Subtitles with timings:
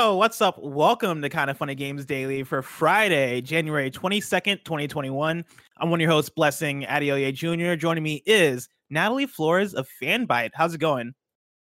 [0.00, 0.58] Yo, what's up?
[0.62, 5.44] Welcome to Kind of Funny Games Daily for Friday, January 22nd, 2021.
[5.76, 7.78] I'm one of your hosts, Blessing Adeoye Jr.
[7.78, 10.52] Joining me is Natalie Flores of Fanbyte.
[10.54, 11.12] How's it going?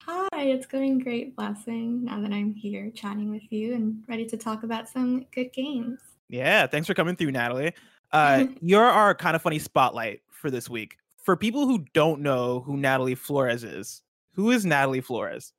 [0.03, 2.05] Hi, it's going great, Blessing.
[2.05, 5.97] Now that I'm here chatting with you and ready to talk about some good games.
[6.27, 7.73] Yeah, thanks for coming through, Natalie.
[8.11, 10.97] Uh, you're our Kind of Funny spotlight for this week.
[11.17, 15.51] For people who don't know who Natalie Flores is, who is Natalie Flores?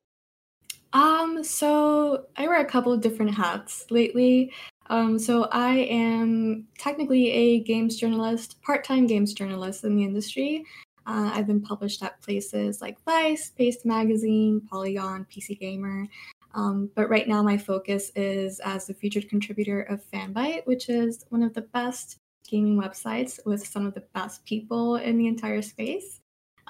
[0.93, 4.51] Um, so I wear a couple of different hats lately.
[4.87, 10.65] Um, so I am technically a games journalist, part-time games journalist in the industry.
[11.07, 16.07] Uh, I've been published at places like Vice, Paste Magazine, Polygon, PC Gamer.
[16.53, 21.25] Um, but right now, my focus is as a featured contributor of Fanbyte, which is
[21.29, 25.61] one of the best gaming websites with some of the best people in the entire
[25.61, 26.20] space.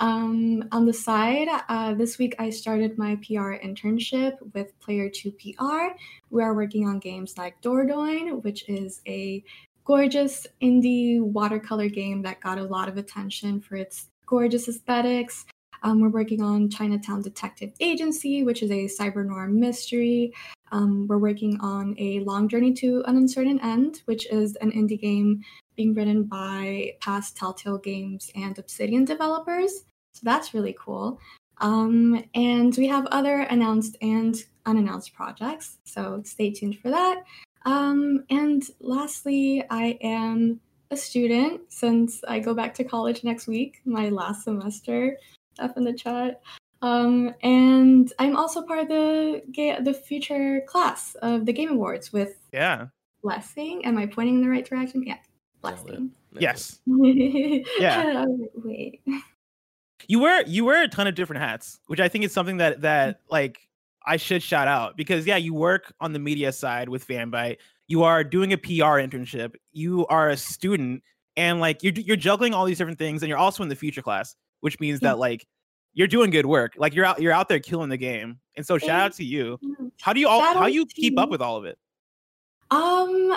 [0.02, 5.32] Um, on the side, uh, this week I started my PR internship with Player 2
[5.32, 5.96] PR.
[6.32, 9.44] We are working on games like Dordogne, which is a
[9.86, 15.46] gorgeous indie watercolor game that got a lot of attention for its gorgeous aesthetics.
[15.84, 20.34] Um, we're working on Chinatown Detective Agency, which is a cyber noir mystery.
[20.72, 25.00] Um, we're working on a Long Journey to an Uncertain End, which is an indie
[25.00, 25.44] game
[25.76, 29.84] being written by past Telltale Games and Obsidian developers.
[30.14, 31.20] So that's really cool.
[31.60, 35.78] Um, and we have other announced and unannounced projects.
[35.84, 37.24] So stay tuned for that.
[37.66, 40.60] Um, and lastly, I am
[40.90, 45.18] a student since I go back to college next week, my last semester.
[45.60, 46.42] Up in the chat.
[46.82, 52.12] Um, and I'm also part of the ga- the future class of the Game Awards
[52.12, 52.88] with Yeah.
[53.22, 53.86] Blessing.
[53.86, 55.04] Am I pointing in the right direction?
[55.06, 55.18] Yeah,
[55.62, 56.12] Blessing.
[56.32, 56.80] Yes.
[56.88, 57.60] yeah.
[57.80, 58.26] Yeah.
[58.56, 59.02] Wait.
[60.12, 62.82] You wear you wear a ton of different hats, which I think is something that
[62.82, 63.60] that like
[64.06, 67.60] I should shout out because yeah, you work on the media side with Fanbyte.
[67.88, 69.56] You are doing a PR internship.
[69.72, 71.02] You are a student,
[71.38, 74.02] and like you're you're juggling all these different things, and you're also in the future
[74.02, 75.12] class, which means Yeah.
[75.12, 75.48] that like
[75.94, 76.74] you're doing good work.
[76.76, 78.38] Like you're out you're out there killing the game.
[78.58, 79.58] And so shout out to you.
[80.02, 81.78] How do you all how you keep up with all of it?
[82.70, 83.34] Um,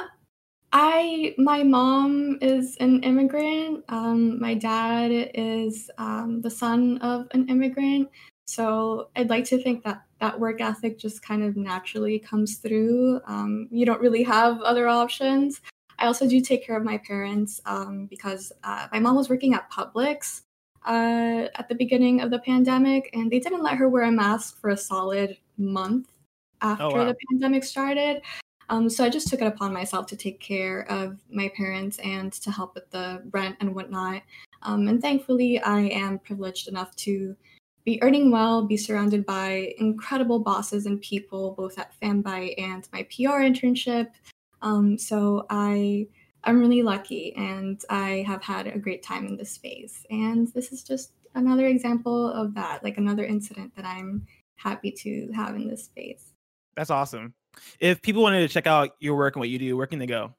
[0.77, 3.85] I my mom is an immigrant.
[3.89, 8.11] Um, my dad is um, the son of an immigrant.
[8.47, 13.21] So I'd like to think that that work ethic just kind of naturally comes through.
[13.27, 15.61] Um, you don't really have other options.
[16.01, 19.55] I also do take care of my parents um, because uh, my mom was working
[19.55, 20.43] at Publix
[20.87, 24.61] uh, at the beginning of the pandemic, and they didn't let her wear a mask
[24.61, 26.09] for a solid month
[26.61, 27.05] after wow.
[27.05, 28.23] the pandemic started.
[28.69, 32.33] Um, so I just took it upon myself to take care of my parents and
[32.33, 34.23] to help with the rent and whatnot.
[34.63, 37.37] Um, and thankfully, I am privileged enough to
[37.85, 43.03] be earning well, be surrounded by incredible bosses and people, both at Fanbyte and my
[43.05, 44.09] PR internship.
[44.63, 46.07] Um, so I
[46.47, 50.05] I'm really lucky, and I have had a great time in this space.
[50.11, 54.27] And this is just another example of that, like another incident that I'm
[54.57, 56.33] happy to have in this space.
[56.77, 57.35] That's awesome.
[57.81, 60.07] If people wanted to check out your work and what you do, where can they
[60.07, 60.35] go?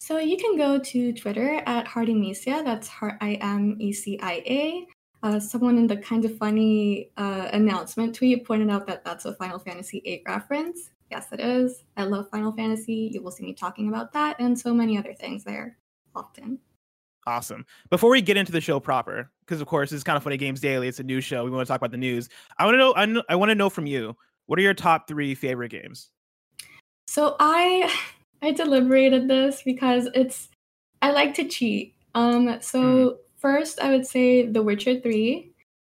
[0.00, 2.64] So you can go to Twitter at Heartimecia.
[2.64, 4.86] That's Heart I M E C I A.
[5.22, 9.34] Uh, someone in the kind of funny uh, announcement tweet pointed out that that's a
[9.34, 10.90] Final Fantasy VIII reference.
[11.10, 11.84] Yes, it is.
[11.96, 13.10] I love Final Fantasy.
[13.12, 15.78] You will see me talking about that and so many other things there
[16.14, 16.58] often.
[17.26, 17.66] Awesome.
[17.90, 20.60] Before we get into the show proper, because of course it's kind of funny games
[20.60, 20.86] daily.
[20.86, 21.44] It's a new show.
[21.44, 22.28] We want to talk about the news.
[22.58, 22.94] I want to know.
[22.94, 24.16] I, kn- I want to know from you.
[24.46, 26.10] What are your top three favorite games?
[27.06, 27.92] So I
[28.42, 30.48] I deliberated this because it's
[31.02, 31.94] I like to cheat.
[32.14, 35.50] Um so first I would say The Witcher 3,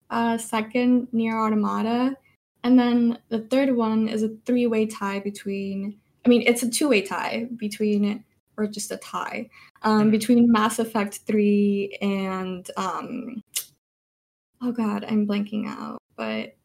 [0.09, 2.16] uh second Nier Automata,
[2.63, 7.01] and then the third one is a three-way tie between I mean it's a two-way
[7.01, 8.24] tie between
[8.57, 9.50] or just a tie
[9.84, 10.12] um Mhm.
[10.12, 13.44] between Mass Effect 3 and um
[14.62, 16.00] oh god, I'm blanking out.
[16.16, 16.56] But.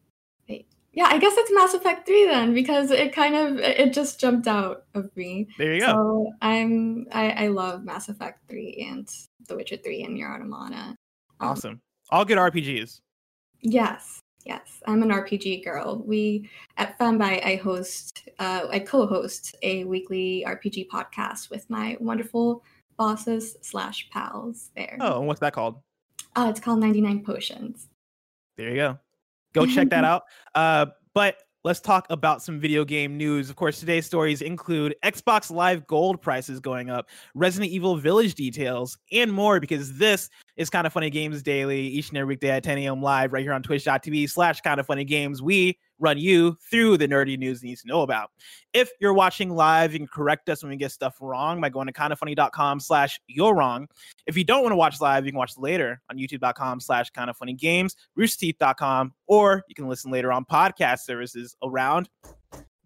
[0.93, 4.47] Yeah, I guess it's Mass Effect 3 then because it kind of it just jumped
[4.47, 5.47] out of me.
[5.57, 5.87] There you go.
[5.87, 9.09] So I'm I, I love Mass Effect 3 and
[9.47, 10.95] The Witcher 3 and Nier Automata.
[11.39, 11.81] Um, awesome.
[12.09, 13.01] All good RPGs.
[13.61, 14.81] Yes, yes.
[14.87, 16.01] I'm an RPG girl.
[16.05, 22.63] We at Fanbyte I host uh, I co-host a weekly RPG podcast with my wonderful
[22.97, 24.97] bosses slash pals there.
[24.99, 25.81] Oh, and what's that called?
[26.35, 27.87] Uh, it's called 99 Potions.
[28.57, 28.99] There you go.
[29.53, 30.23] Go check that out.
[30.55, 33.49] Uh, but let's talk about some video game news.
[33.49, 38.97] Of course, today's stories include Xbox Live Gold prices going up, Resident Evil Village details,
[39.11, 42.63] and more because this is Kind of Funny Games Daily each and every weekday at
[42.63, 43.01] 10 a.m.
[43.01, 45.41] live right here on twitch.tv slash Kind of Funny Games.
[45.41, 48.31] We run you through the nerdy news you need to know about.
[48.73, 51.87] If you're watching live, you can correct us when we get stuff wrong by going
[51.87, 53.87] to kindafunny.com slash you're wrong.
[54.25, 57.95] If you don't want to watch live, you can watch later on youtube.com slash kindafunnygames,
[58.17, 62.09] roosterteeth.com, or you can listen later on podcast services around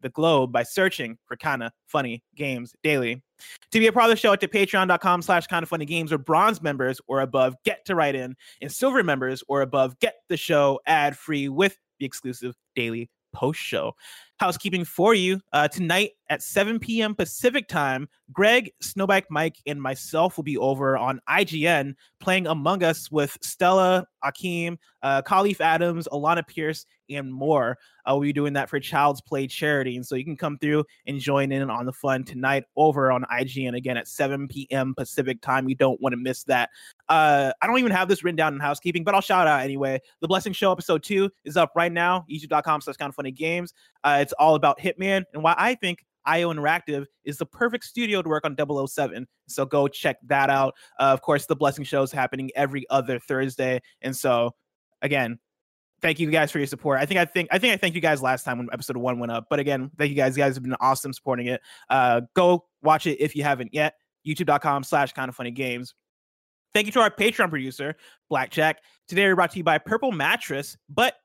[0.04, 3.24] the globe by searching for Kinda Funny Games Daily.
[3.72, 6.18] To be a part of the show, at the patreon.com slash kinda funny games or
[6.20, 10.38] bronze members or above get to write in, and silver members or above get the
[10.38, 13.94] show ad free with exclusive daily post show.
[14.44, 17.16] Housekeeping for you uh, tonight at 7 p.m.
[17.16, 18.10] Pacific time.
[18.34, 24.06] Greg, Snowbike Mike, and myself will be over on IGN playing Among Us with Stella,
[24.26, 27.78] Akeem, uh, Khalif Adams, Alana Pierce, and more.
[28.06, 29.96] Uh, we'll be doing that for Child's Play charity.
[29.96, 33.26] And so you can come through and join in on the fun tonight over on
[33.32, 34.96] IGN again at 7 p.m.
[34.96, 35.70] Pacific time.
[35.70, 36.70] You don't want to miss that.
[37.10, 40.02] Uh, I don't even have this written down in housekeeping, but I'll shout out anyway.
[40.22, 43.74] The Blessing Show episode two is up right now, youtube.com slash kind of funny games.
[44.04, 48.22] Uh, it's all about Hitman and why I think IO Interactive is the perfect studio
[48.22, 48.56] to work on
[48.88, 49.28] 007.
[49.48, 50.76] So go check that out.
[51.00, 53.82] Uh, of course, the Blessing Show is happening every other Thursday.
[54.02, 54.52] And so,
[55.02, 55.40] again,
[56.02, 57.00] thank you guys for your support.
[57.00, 59.20] I think I think I think I thanked you guys last time when episode one
[59.20, 59.48] went up.
[59.50, 60.38] But again, thank you guys.
[60.38, 61.62] You guys have been awesome supporting it.
[61.90, 63.96] Uh, go watch it if you haven't yet.
[64.26, 65.94] YouTube.com slash kind of funny games.
[66.74, 67.96] Thank you to our Patreon producer,
[68.30, 68.80] Blackjack.
[69.08, 71.16] Today we're brought to you by Purple Mattress, but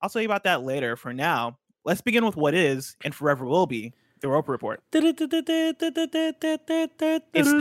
[0.00, 0.96] I'll tell you about that later.
[0.96, 4.82] For now, let's begin with what is and forever will be the Roper Report.
[4.92, 5.22] It's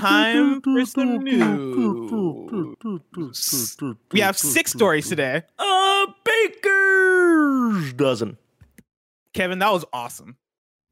[0.01, 2.99] time for some news.
[4.11, 5.43] We have six stories today.
[5.59, 8.37] A baker's dozen.
[9.33, 10.37] Kevin, that was awesome.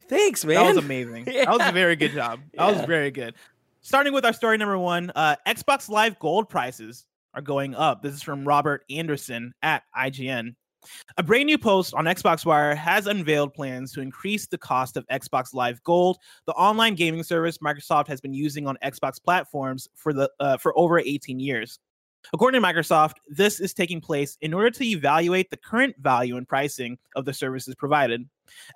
[0.08, 0.56] Thanks, man.
[0.56, 1.26] That was amazing.
[1.28, 1.46] Yeah.
[1.54, 2.42] That was a very good job.
[2.54, 2.78] That yeah.
[2.78, 3.34] was very good.
[3.82, 8.02] Starting with our story number one, uh, Xbox Live Gold prices are going up.
[8.02, 10.56] This is from Robert Anderson at IGN.
[11.18, 15.08] A brand new post on Xbox Wire has unveiled plans to increase the cost of
[15.08, 20.14] Xbox Live Gold, the online gaming service Microsoft has been using on Xbox platforms for
[20.14, 21.80] the uh, for over 18 years.
[22.34, 26.48] According to Microsoft, this is taking place in order to evaluate the current value and
[26.48, 28.28] pricing of the services provided.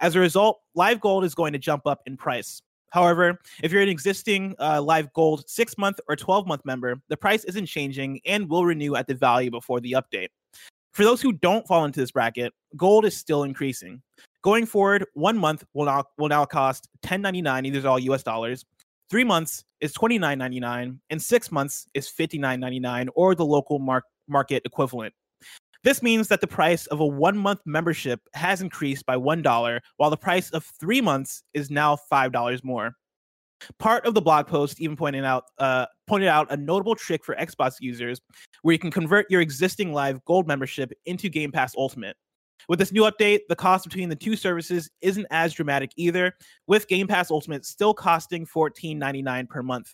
[0.01, 2.61] As a result, Live Gold is going to jump up in price.
[2.91, 7.17] However, if you're an existing uh, Live Gold six month or 12 month member, the
[7.17, 10.29] price isn't changing and will renew at the value before the update.
[10.97, 14.01] For those who don't fall into this bracket, gold is still increasing.
[14.41, 17.71] Going forward, one month will now will now cost 10.99.
[17.71, 18.65] These are all US dollars.
[19.07, 25.13] Three months is 29.99, and six months is 59.99, or the local mark, market equivalent.
[25.83, 30.09] This means that the price of a one month membership has increased by $1, while
[30.09, 32.95] the price of three months is now $5 more.
[33.77, 37.35] Part of the blog post even pointed out uh, pointed out a notable trick for
[37.35, 38.21] Xbox users,
[38.61, 42.15] where you can convert your existing Live Gold membership into Game Pass Ultimate.
[42.67, 46.33] With this new update, the cost between the two services isn't as dramatic either,
[46.67, 49.93] with Game Pass Ultimate still costing $14.99 per month.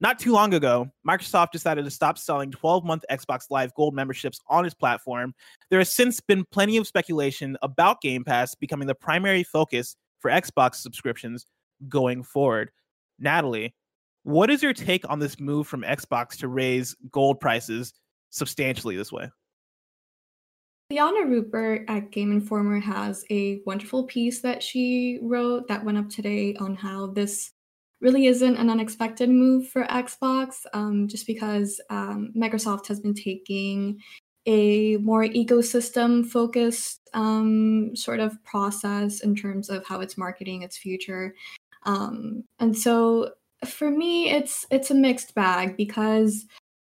[0.00, 4.40] Not too long ago, Microsoft decided to stop selling 12 month Xbox Live Gold memberships
[4.48, 5.34] on its platform.
[5.70, 10.30] There has since been plenty of speculation about Game Pass becoming the primary focus for
[10.30, 11.46] Xbox subscriptions
[11.88, 12.70] going forward.
[13.18, 13.74] Natalie,
[14.24, 17.92] what is your take on this move from Xbox to raise gold prices
[18.30, 19.30] substantially this way?
[20.90, 26.10] Liana Ruppert at Game Informer has a wonderful piece that she wrote that went up
[26.10, 27.52] today on how this
[28.00, 33.98] really isn't an unexpected move for Xbox, um, just because um, Microsoft has been taking
[34.46, 40.76] a more ecosystem focused um, sort of process in terms of how it's marketing its
[40.76, 41.34] future.
[41.84, 43.30] Um, and so
[43.68, 46.46] for me, it's it's a mixed bag because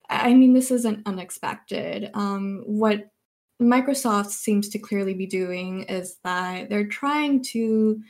[0.09, 2.11] I mean this isn't unexpected.
[2.15, 3.09] Um, what
[3.61, 8.01] Microsoft seems to clearly be doing is that they're trying to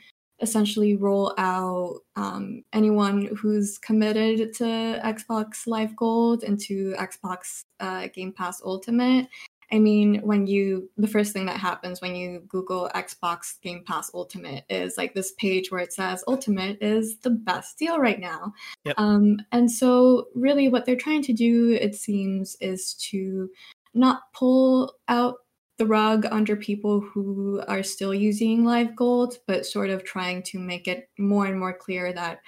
[0.41, 4.63] essentially roll out um, anyone who's committed to
[5.03, 9.27] Xbox Live Gold into Xbox uh, Game Pass Ultimate
[9.71, 14.11] I mean, when you, the first thing that happens when you Google Xbox Game Pass
[14.13, 18.53] Ultimate is like this page where it says Ultimate is the best deal right now.
[18.85, 18.95] Yep.
[18.99, 23.49] Um, and so, really, what they're trying to do, it seems, is to
[23.93, 25.35] not pull out
[25.77, 30.59] the rug under people who are still using Live Gold, but sort of trying to
[30.59, 32.39] make it more and more clear that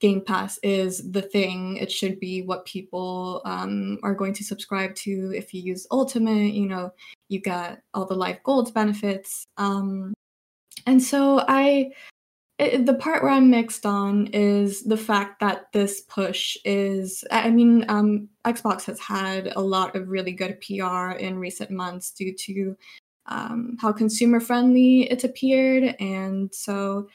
[0.00, 1.76] Game Pass is the thing.
[1.76, 5.32] It should be what people um, are going to subscribe to.
[5.36, 6.92] If you use Ultimate, you know,
[7.28, 9.44] you got all the Live Gold benefits.
[9.58, 10.14] Um,
[10.86, 11.90] and so I,
[12.58, 17.50] it, the part where I'm mixed on is the fact that this push is, I
[17.50, 22.34] mean, um, Xbox has had a lot of really good PR in recent months due
[22.34, 22.76] to
[23.26, 25.94] um, how consumer friendly it appeared.
[26.00, 27.08] And so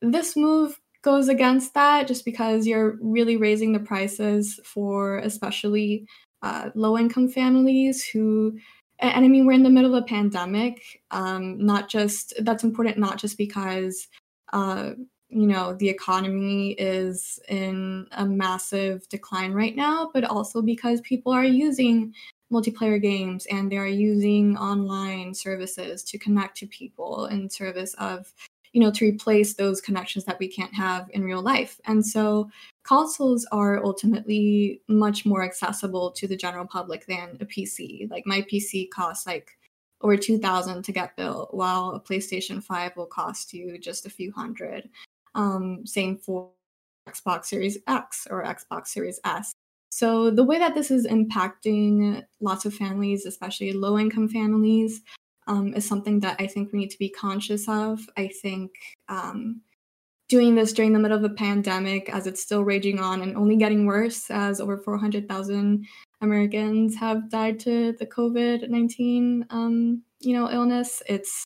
[0.00, 6.06] this move goes against that just because you're really raising the prices for especially
[6.42, 8.58] uh, low income families who
[9.00, 11.02] and I mean, we're in the middle of a pandemic.
[11.10, 14.08] Um, not just that's important, not just because
[14.52, 14.92] uh,
[15.28, 21.32] you know the economy is in a massive decline right now, but also because people
[21.32, 22.14] are using
[22.52, 28.32] multiplayer games and they are using online services to connect to people in service of
[28.74, 31.80] you know to replace those connections that we can't have in real life.
[31.86, 32.50] And so
[32.82, 38.42] consoles are ultimately much more accessible to the general public than a pc like my
[38.42, 39.56] pc costs like
[40.02, 44.30] over 2000 to get built while a playstation 5 will cost you just a few
[44.32, 44.90] hundred.
[45.34, 46.50] Um, same for
[47.08, 49.54] xbox series x or xbox series s.
[49.90, 55.00] So the way that this is impacting lots of families especially low income families
[55.46, 58.00] um, is something that I think we need to be conscious of.
[58.16, 58.72] I think
[59.08, 59.60] um,
[60.28, 63.56] doing this during the middle of a pandemic, as it's still raging on and only
[63.56, 65.86] getting worse, as over 400,000
[66.20, 71.02] Americans have died to the COVID 19, um, you know, illness.
[71.06, 71.44] It's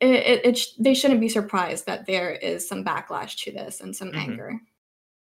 [0.00, 3.80] it, it, it sh- they shouldn't be surprised that there is some backlash to this
[3.80, 4.30] and some mm-hmm.
[4.30, 4.60] anger.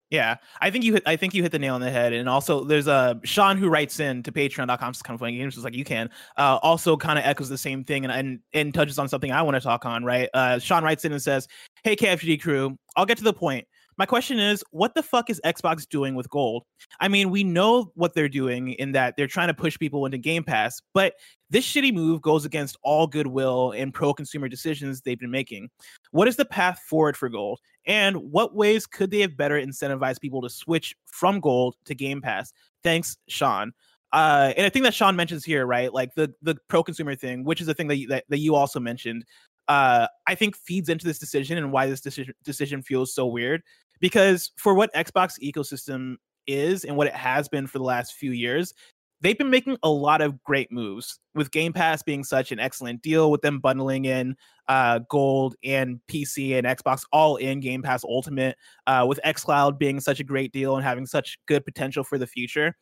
[0.09, 1.03] Yeah, I think you hit.
[1.05, 2.13] I think you hit the nail on the head.
[2.13, 4.77] And also, there's a uh, Sean who writes in to Patreon.com.
[4.77, 6.09] Kind of funny games, just like you can.
[6.37, 9.41] Uh, also, kind of echoes the same thing and, and and touches on something I
[9.41, 10.05] want to talk on.
[10.05, 10.29] Right?
[10.33, 11.47] Uh, Sean writes in and says,
[11.83, 13.67] "Hey KFGD crew, I'll get to the point.
[13.97, 16.63] My question is, what the fuck is Xbox doing with gold?
[16.99, 20.19] I mean, we know what they're doing in that they're trying to push people into
[20.19, 21.13] Game Pass, but
[21.49, 25.69] this shitty move goes against all goodwill and pro consumer decisions they've been making.
[26.11, 27.59] What is the path forward for gold?
[27.85, 32.21] And what ways could they have better incentivized people to switch from gold to Game
[32.21, 32.53] Pass?
[32.83, 33.71] Thanks, Sean.
[34.13, 35.93] Uh, and I think that Sean mentions here, right?
[35.93, 38.55] Like the the pro consumer thing, which is a thing that you, that, that you
[38.55, 39.25] also mentioned.
[39.67, 43.63] Uh, I think feeds into this decision and why this decision decision feels so weird
[43.99, 48.31] because for what Xbox ecosystem is and what it has been for the last few
[48.31, 48.73] years,
[49.21, 53.01] they've been making a lot of great moves with Game Pass being such an excellent
[53.01, 54.35] deal, with them bundling in
[54.67, 59.99] uh, Gold and PC and Xbox all in Game Pass Ultimate, uh, with XCloud being
[59.99, 62.75] such a great deal and having such good potential for the future.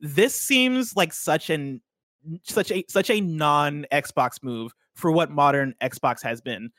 [0.00, 1.80] This seems like such an
[2.42, 6.70] such a such a non Xbox move for what modern Xbox has been.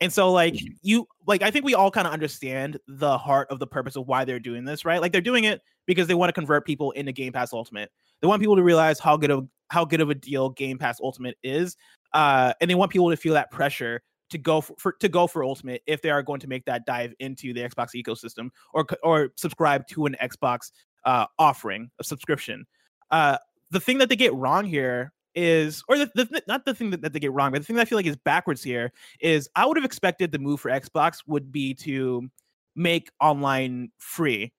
[0.00, 0.74] And so like mm-hmm.
[0.82, 4.06] you like I think we all kind of understand the heart of the purpose of
[4.06, 5.00] why they're doing this, right?
[5.00, 7.90] Like they're doing it because they want to convert people into Game Pass Ultimate.
[8.20, 11.00] They want people to realize how good of how good of a deal Game Pass
[11.02, 11.76] Ultimate is.
[12.12, 15.26] Uh and they want people to feel that pressure to go for, for, to go
[15.26, 18.86] for ultimate if they are going to make that dive into the Xbox ecosystem or
[19.02, 20.70] or subscribe to an Xbox
[21.04, 22.64] uh offering, a subscription.
[23.10, 23.36] Uh
[23.70, 27.00] the thing that they get wrong here is or the, the not the thing that,
[27.02, 29.48] that, they get wrong but the thing that i feel like is backwards here is
[29.56, 32.28] i would have expected the move for xbox would be to
[32.76, 34.52] make online free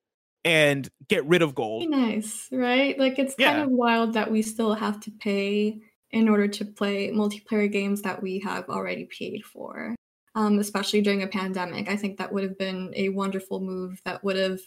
[0.43, 1.88] and get rid of gold.
[1.89, 2.97] Nice right?
[2.97, 3.63] Like it's kind yeah.
[3.63, 8.21] of wild that we still have to pay in order to play multiplayer games that
[8.21, 9.95] we have already paid for
[10.35, 11.89] um, especially during a pandemic.
[11.89, 14.59] I think that would have been a wonderful move that would have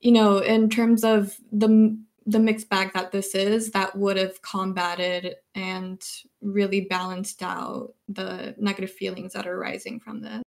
[0.00, 4.42] you know in terms of the the mixed bag that this is that would have
[4.42, 6.02] combated and
[6.40, 10.42] really balanced out the negative feelings that are rising from this.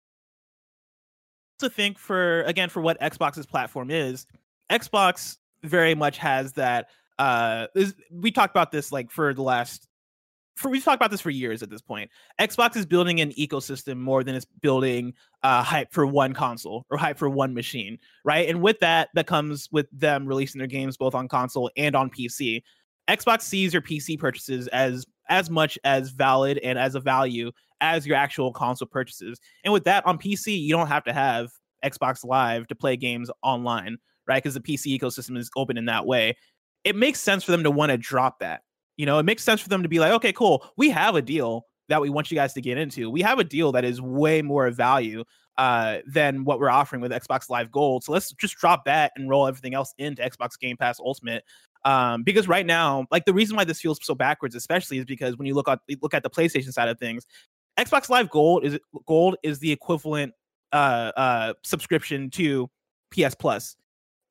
[1.60, 4.26] To think for again for what Xbox's platform is,
[4.70, 6.88] Xbox very much has that.
[7.18, 9.85] Uh, is, we talked about this like for the last
[10.56, 12.10] for we've talked about this for years at this point.
[12.40, 16.96] Xbox is building an ecosystem more than it's building uh, hype for one console or
[16.96, 18.48] hype for one machine, right?
[18.48, 22.10] And with that, that comes with them releasing their games both on console and on
[22.10, 22.62] PC.
[23.06, 28.06] Xbox sees your PC purchases as as much as valid and as a value as
[28.06, 29.38] your actual console purchases.
[29.64, 31.50] And with that on PC, you don't have to have
[31.84, 34.42] Xbox Live to play games online, right?
[34.42, 36.36] Because the PC ecosystem is open in that way.
[36.84, 38.62] It makes sense for them to want to drop that
[38.96, 40.66] you know, it makes sense for them to be like, okay, cool.
[40.76, 43.10] We have a deal that we want you guys to get into.
[43.10, 45.24] We have a deal that is way more value
[45.58, 48.04] uh, than what we're offering with Xbox Live Gold.
[48.04, 51.44] So let's just drop that and roll everything else into Xbox Game Pass Ultimate.
[51.84, 55.36] Um, because right now, like the reason why this feels so backwards, especially, is because
[55.36, 57.26] when you look at look at the PlayStation side of things,
[57.78, 60.32] Xbox Live Gold is Gold is the equivalent
[60.72, 62.68] uh, uh, subscription to
[63.12, 63.76] PS Plus,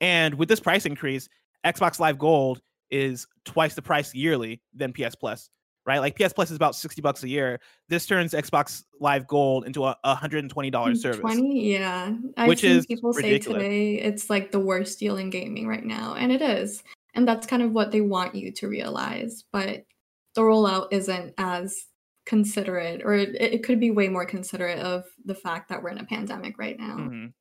[0.01, 1.29] and with this price increase,
[1.65, 2.61] Xbox Live Gold
[2.95, 5.49] is twice the price yearly than PS Plus,
[5.85, 5.99] right?
[5.99, 7.59] Like PS Plus is about 60 bucks a year.
[7.89, 11.19] This turns Xbox Live Gold into a $120 service.
[11.19, 12.15] 20, yeah.
[12.37, 13.61] I've which is people ridiculous.
[13.61, 16.83] say today it's like the worst deal in gaming right now, and it is.
[17.13, 19.85] And that's kind of what they want you to realize, but
[20.33, 21.85] the rollout isn't as
[22.25, 25.99] considerate, or it, it could be way more considerate of the fact that we're in
[25.99, 26.97] a pandemic right now.
[26.97, 27.31] Mhm.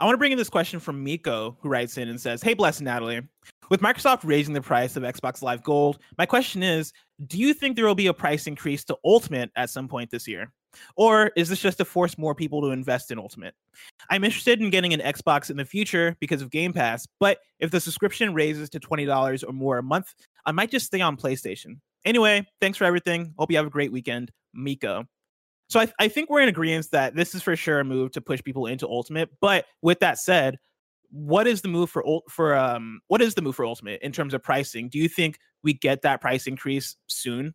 [0.00, 2.54] I want to bring in this question from Miko, who writes in and says, Hey,
[2.54, 3.20] blessed Natalie.
[3.70, 6.92] With Microsoft raising the price of Xbox Live Gold, my question is
[7.26, 10.26] Do you think there will be a price increase to Ultimate at some point this
[10.26, 10.52] year?
[10.96, 13.54] Or is this just to force more people to invest in Ultimate?
[14.10, 17.70] I'm interested in getting an Xbox in the future because of Game Pass, but if
[17.70, 20.14] the subscription raises to $20 or more a month,
[20.46, 21.80] I might just stay on PlayStation.
[22.04, 23.34] Anyway, thanks for everything.
[23.38, 24.30] Hope you have a great weekend.
[24.54, 25.04] Miko.
[25.68, 28.20] So I, I think we're in agreement that this is for sure a move to
[28.20, 29.30] push people into Ultimate.
[29.40, 30.58] But with that said,
[31.10, 34.34] what is the move for for um what is the move for Ultimate in terms
[34.34, 34.88] of pricing?
[34.88, 37.54] Do you think we get that price increase soon?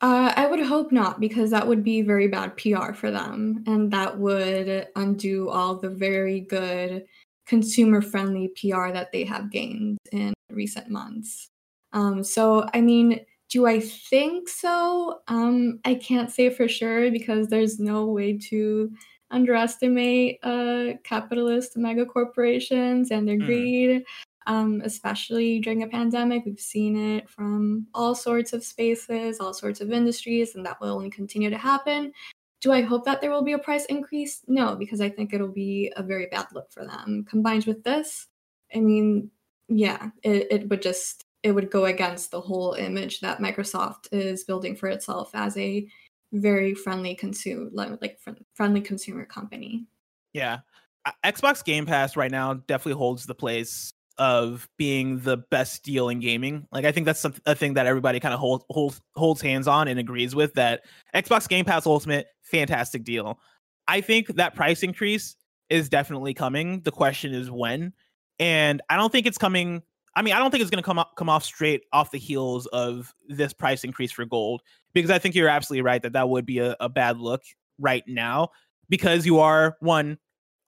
[0.00, 3.90] Uh, I would hope not, because that would be very bad PR for them, and
[3.92, 7.06] that would undo all the very good
[7.46, 11.48] consumer-friendly PR that they have gained in recent months.
[11.94, 15.20] Um, so, I mean, do I think so?
[15.28, 18.90] Um, I can't say for sure because there's no way to
[19.34, 23.46] underestimate uh, capitalist mega corporations and their Mm.
[23.46, 24.04] greed,
[24.46, 26.44] um, especially during a pandemic.
[26.44, 30.94] We've seen it from all sorts of spaces, all sorts of industries, and that will
[30.94, 32.12] only continue to happen.
[32.60, 34.40] Do I hope that there will be a price increase?
[34.46, 37.26] No, because I think it'll be a very bad look for them.
[37.28, 38.28] Combined with this,
[38.74, 39.30] I mean,
[39.68, 44.44] yeah, it, it would just it would go against the whole image that Microsoft is
[44.44, 45.86] building for itself as a
[46.34, 48.18] very friendly consumer like
[48.54, 49.86] friendly consumer company.
[50.32, 50.58] Yeah.
[51.06, 56.08] Uh, Xbox Game Pass right now definitely holds the place of being the best deal
[56.08, 56.66] in gaming.
[56.72, 59.88] Like I think that's a thing that everybody kind of hold, holds holds hands on
[59.88, 60.82] and agrees with that
[61.14, 63.38] Xbox Game Pass Ultimate fantastic deal.
[63.86, 65.36] I think that price increase
[65.70, 66.80] is definitely coming.
[66.82, 67.92] The question is when.
[68.40, 69.82] And I don't think it's coming
[70.16, 72.18] I mean, I don't think it's going to come up, come off straight off the
[72.18, 74.62] heels of this price increase for gold
[74.94, 77.42] because I think you're absolutely right that that would be a, a bad look
[77.78, 78.48] right now
[78.88, 80.18] because you are one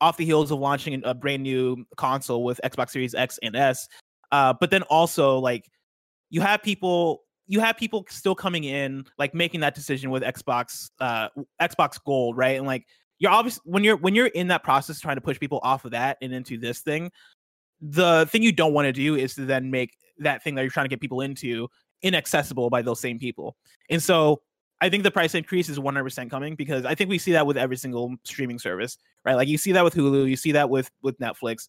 [0.01, 3.89] off the heels of launching a brand new console with Xbox Series X and S.
[4.33, 5.65] Uh, but then also like
[6.31, 10.91] you have people you have people still coming in like making that decision with Xbox
[11.01, 11.29] uh
[11.61, 12.59] Xbox Gold, right?
[12.59, 12.85] And like
[13.19, 15.93] you're obviously when you're when you're in that process trying to push people off of
[15.93, 17.11] that and into this thing,
[17.81, 20.71] the thing you don't want to do is to then make that thing that you're
[20.71, 21.69] trying to get people into
[22.03, 23.57] inaccessible by those same people.
[23.91, 24.43] And so
[24.81, 27.57] I think the price increase is 100% coming because I think we see that with
[27.57, 29.35] every single streaming service, right?
[29.35, 31.69] Like you see that with Hulu, you see that with with Netflix.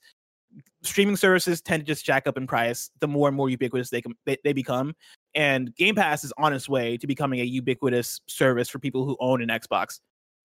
[0.82, 4.02] Streaming services tend to just jack up in price the more and more ubiquitous they,
[4.26, 4.96] they they become,
[5.36, 9.18] and Game Pass is on its way to becoming a ubiquitous service for people who
[9.20, 10.00] own an Xbox.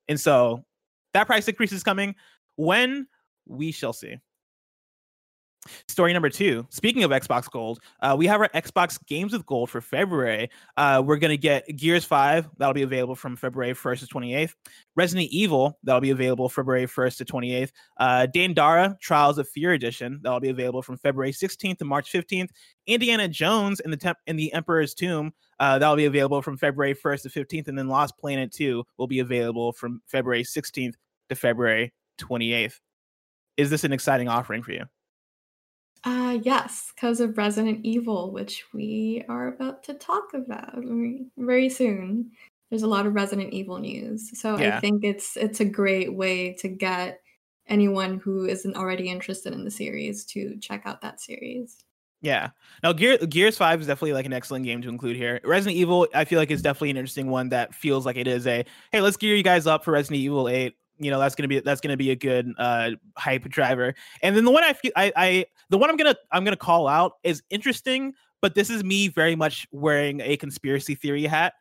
[0.08, 0.64] And so
[1.14, 2.14] that price increase is coming.
[2.56, 3.06] When
[3.46, 4.18] we shall see.
[5.86, 6.66] Story number two.
[6.70, 10.50] Speaking of Xbox Gold, uh, we have our Xbox Games with Gold for February.
[10.76, 14.54] Uh, we're to get Gears 5, that'll be available from February 1st to 28th.
[14.96, 17.70] Resident Evil, that'll be available February 1st to 28th.
[17.98, 22.50] Uh, Dandara, Trials of Fear Edition, that'll be available from February 16th to March 15th.
[22.86, 27.22] Indiana Jones in the temp- the Emperor's Tomb, uh, that'll be available from February 1st
[27.22, 27.68] to 15th.
[27.68, 30.94] And then Lost Planet 2 will be available from February 16th
[31.28, 32.80] to February 28th.
[33.56, 34.86] Is this an exciting offering for you?
[36.04, 41.68] Uh, yes, because of Resident Evil, which we are about to talk about very- very
[41.68, 42.32] soon.
[42.70, 46.54] There's a lot of Resident Evil news, so I think it's it's a great way
[46.54, 47.20] to get
[47.68, 51.84] anyone who isn't already interested in the series to check out that series.
[52.22, 52.50] Yeah.
[52.82, 55.40] Now, Gear, Gears Five is definitely like an excellent game to include here.
[55.44, 58.46] Resident Evil, I feel like is definitely an interesting one that feels like it is
[58.46, 60.76] a hey, let's gear you guys up for Resident Evil Eight.
[60.98, 63.94] You know, that's gonna be that's gonna be a good uh hype driver.
[64.22, 66.86] And then the one I feel I, I the one I'm gonna I'm gonna call
[66.86, 71.54] out is interesting, but this is me very much wearing a conspiracy theory hat.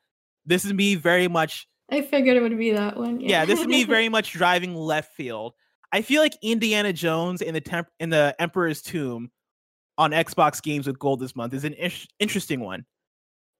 [0.46, 3.20] This is me very much I figured it would be that one.
[3.20, 5.54] yeah, this is me very much driving left field.
[5.92, 9.30] I feel like Indiana Jones in the temp in the Emperor's Tomb
[9.98, 12.86] on Xbox games with gold this month is an ish- interesting one.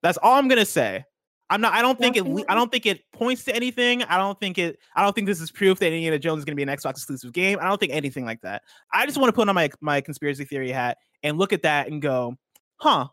[0.02, 1.04] That's all I'm gonna say.
[1.52, 1.74] I'm not.
[1.74, 2.26] I don't think it.
[2.48, 4.04] I don't think it points to anything.
[4.04, 4.80] I don't think it.
[4.96, 7.34] I don't think this is proof that Indiana Jones is gonna be an Xbox exclusive
[7.34, 7.60] game.
[7.62, 8.64] I don't think anything like that.
[8.94, 11.88] I just want to put on my my conspiracy theory hat and look at that
[11.90, 12.38] and go,
[12.78, 13.08] huh.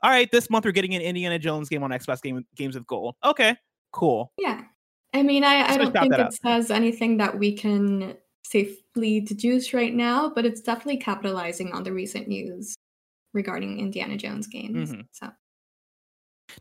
[0.00, 2.86] All right, this month we're getting an Indiana Jones game on Xbox game games of
[2.86, 3.16] gold.
[3.24, 3.56] Okay,
[3.92, 4.30] cool.
[4.38, 4.62] Yeah.
[5.14, 9.94] I mean, I, I don't think it says anything that we can safely deduce right
[9.94, 12.76] now, but it's definitely capitalizing on the recent news
[13.32, 14.92] regarding Indiana Jones games.
[14.92, 15.06] Mhm.
[15.12, 15.30] So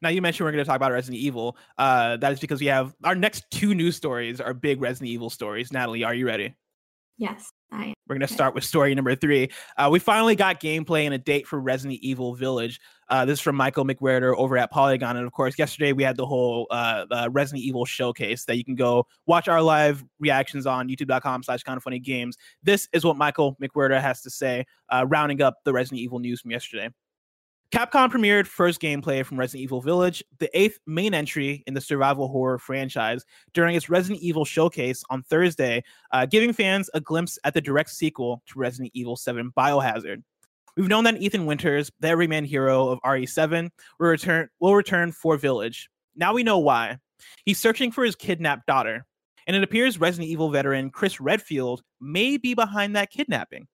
[0.01, 1.57] Now you mentioned we're going to talk about Resident Evil.
[1.77, 5.29] Uh, that is because we have our next two news stories are big Resident Evil
[5.29, 5.71] stories.
[5.71, 6.55] Natalie, are you ready?
[7.17, 7.93] Yes, I am.
[8.07, 9.49] We're gonna start with story number three.
[9.75, 12.79] Uh, we finally got gameplay and a date for Resident Evil Village.
[13.09, 16.15] Uh, this is from Michael McWhertor over at Polygon, and of course, yesterday we had
[16.15, 20.67] the whole uh, uh, Resident Evil showcase that you can go watch our live reactions
[20.67, 22.37] on YouTube.com/slash Kind of Funny Games.
[22.61, 26.41] This is what Michael McWhertor has to say, uh, rounding up the Resident Evil news
[26.41, 26.89] from yesterday.
[27.73, 32.29] Capcom premiered first gameplay from Resident Evil Village, the eighth main entry in the survival
[32.29, 37.53] horror franchise, during its Resident Evil showcase on Thursday, uh, giving fans a glimpse at
[37.53, 40.23] the direct sequel to Resident Evil 7 Biohazard.
[40.77, 45.35] We've known that Ethan Winters, the everyman hero of RE7, will return, will return for
[45.35, 45.89] Village.
[46.15, 46.99] Now we know why.
[47.43, 49.05] He's searching for his kidnapped daughter,
[49.45, 53.67] and it appears Resident Evil veteran Chris Redfield may be behind that kidnapping.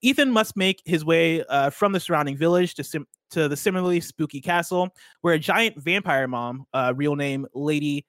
[0.00, 4.00] Ethan must make his way uh, from the surrounding village to sim- to the similarly
[4.00, 4.88] spooky castle,
[5.20, 8.06] where a giant vampire mom, uh, real name Lady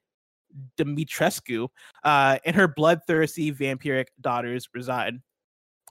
[0.77, 1.67] Dimitrescu,
[2.03, 5.19] uh, and her bloodthirsty vampiric daughters reside.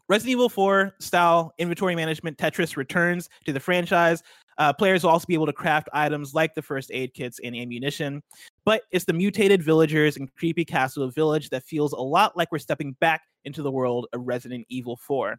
[0.08, 4.22] Resident Evil 4 style inventory management Tetris returns to the franchise.
[4.58, 7.56] Uh, players will also be able to craft items like the first aid kits and
[7.56, 8.22] ammunition,
[8.64, 12.58] but it's the mutated villagers and creepy castle village that feels a lot like we're
[12.58, 15.38] stepping back into the world of Resident Evil 4.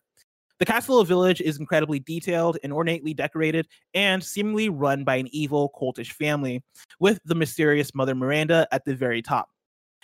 [0.60, 5.28] The Castle of Village is incredibly detailed and ornately decorated and seemingly run by an
[5.32, 6.64] evil cultish family,
[7.00, 9.50] with the mysterious Mother Miranda at the very top.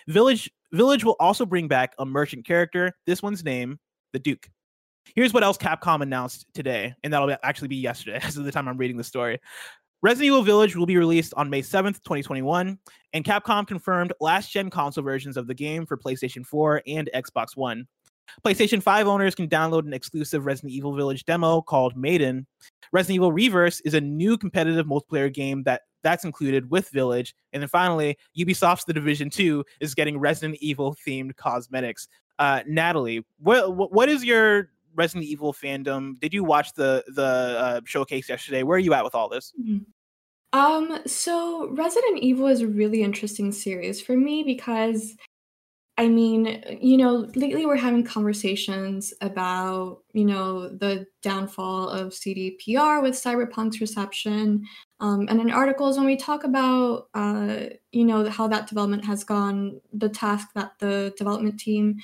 [0.08, 3.78] Village Village will also bring back a merchant character, this one's name,
[4.14, 4.50] the Duke.
[5.16, 8.68] Here's what else Capcom announced today, and that'll actually be yesterday, as of the time
[8.68, 9.40] I'm reading the story.
[10.02, 12.80] Resident Evil Village will be released on May 7th, 2021,
[13.14, 17.56] and Capcom confirmed last gen console versions of the game for PlayStation 4 and Xbox
[17.56, 17.86] One.
[18.46, 22.46] PlayStation 5 owners can download an exclusive Resident Evil Village demo called Maiden.
[22.92, 27.36] Resident Evil Re:Verse is a new competitive multiplayer game that that's included with Village.
[27.54, 32.08] And then finally, Ubisoft's The Division 2 is getting Resident Evil themed cosmetics.
[32.40, 36.20] Uh, Natalie, what, what is your Resident Evil fandom?
[36.20, 38.64] Did you watch the the uh, showcase yesterday?
[38.64, 39.54] Where are you at with all this?
[39.62, 39.86] Mhm.
[40.54, 45.16] Um, so Resident Evil is a really interesting series for me because
[45.98, 53.02] I mean, you know, lately we're having conversations about, you know, the downfall of CDPR
[53.04, 54.66] with Cyberpunk's reception.
[55.00, 59.24] Um, and in articles, when we talk about, uh, you know, how that development has
[59.24, 61.98] gone, the task that the development team,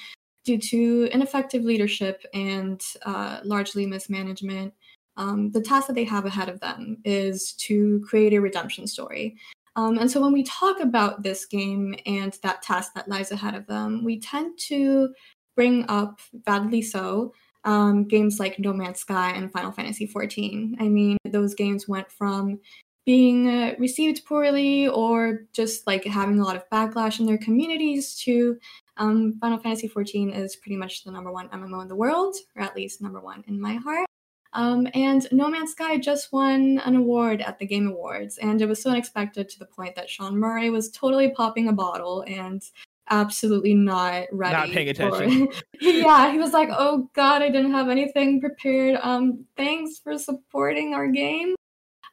[0.44, 4.74] due to ineffective leadership and uh, largely mismanagement,
[5.16, 9.38] um, the task that they have ahead of them is to create a redemption story.
[9.78, 13.54] Um, and so when we talk about this game and that task that lies ahead
[13.54, 15.14] of them, we tend to
[15.56, 20.74] bring up, badly so, um, games like No Man's Sky and Final Fantasy XIV.
[20.80, 22.60] I mean, those games went from
[23.06, 28.16] being uh, received poorly or just like having a lot of backlash in their communities
[28.24, 28.58] to
[28.98, 32.64] um, Final Fantasy XIV is pretty much the number one MMO in the world, or
[32.64, 34.08] at least number one in my heart.
[34.54, 38.68] Um, and No Man's Sky just won an award at the Game Awards, and it
[38.68, 42.64] was so unexpected to the point that Sean Murray was totally popping a bottle and
[43.10, 44.54] absolutely not ready.
[44.54, 45.50] Not paying for- attention.
[45.82, 49.00] yeah, he was like, "Oh God, I didn't have anything prepared.
[49.02, 51.56] Um, thanks for supporting our game."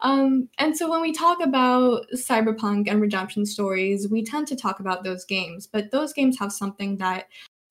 [0.00, 4.80] Um, and so when we talk about cyberpunk and redemption stories, we tend to talk
[4.80, 7.28] about those games, but those games have something that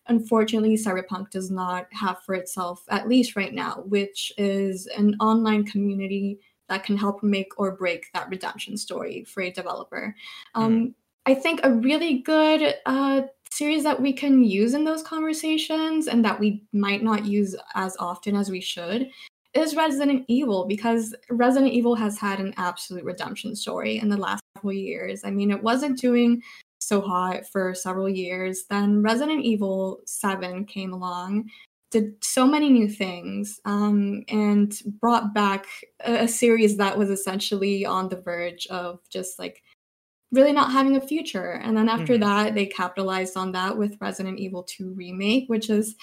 [0.07, 5.63] unfortunately cyberpunk does not have for itself at least right now which is an online
[5.65, 6.39] community
[6.69, 10.15] that can help make or break that redemption story for a developer.
[10.55, 16.07] Um, i think a really good uh, series that we can use in those conversations
[16.07, 19.09] and that we might not use as often as we should
[19.53, 24.41] is resident evil because resident evil has had an absolute redemption story in the last
[24.55, 25.23] couple years.
[25.23, 26.41] I mean it wasn't doing
[26.83, 28.65] so hot for several years.
[28.69, 31.49] Then Resident Evil 7 came along,
[31.91, 35.65] did so many new things, um, and brought back
[36.05, 39.61] a, a series that was essentially on the verge of just like
[40.31, 41.61] really not having a future.
[41.63, 42.21] And then after Mhm.
[42.21, 45.95] that, they capitalized on that with Resident Evil 2 Remake, which is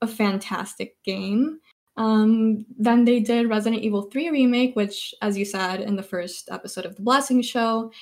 [0.00, 1.60] a fantastic game.
[1.96, 6.48] Um, then they did Resident Evil 3 Remake, which, as you said in the first
[6.50, 7.92] episode of the Blessing Show,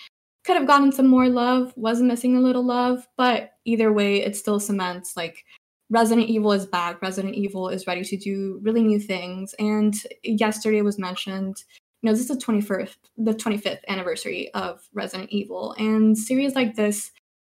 [0.45, 4.37] could have gotten some more love, was missing a little love, but either way, it
[4.37, 5.45] still cements like
[5.91, 7.01] Resident Evil is back.
[7.03, 9.55] Resident Evil is ready to do really new things.
[9.59, 11.63] And yesterday was mentioned,
[12.01, 15.75] you know, this is the 21st, the 25th anniversary of Resident Evil.
[15.79, 17.13] And series like this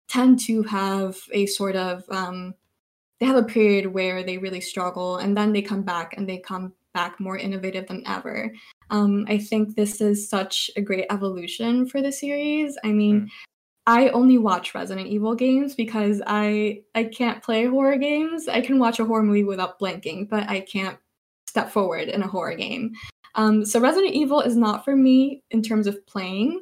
[0.08, 2.54] tend to have a sort of um
[3.20, 6.38] they have a period where they really struggle and then they come back and they
[6.38, 8.54] come back more innovative than ever.
[8.90, 12.78] Um, I think this is such a great evolution for the series.
[12.84, 13.30] I mean,
[13.86, 18.48] I only watch Resident Evil games because I I can't play horror games.
[18.48, 20.98] I can watch a horror movie without blinking, but I can't
[21.48, 22.94] step forward in a horror game.
[23.36, 26.62] Um, so Resident Evil is not for me in terms of playing.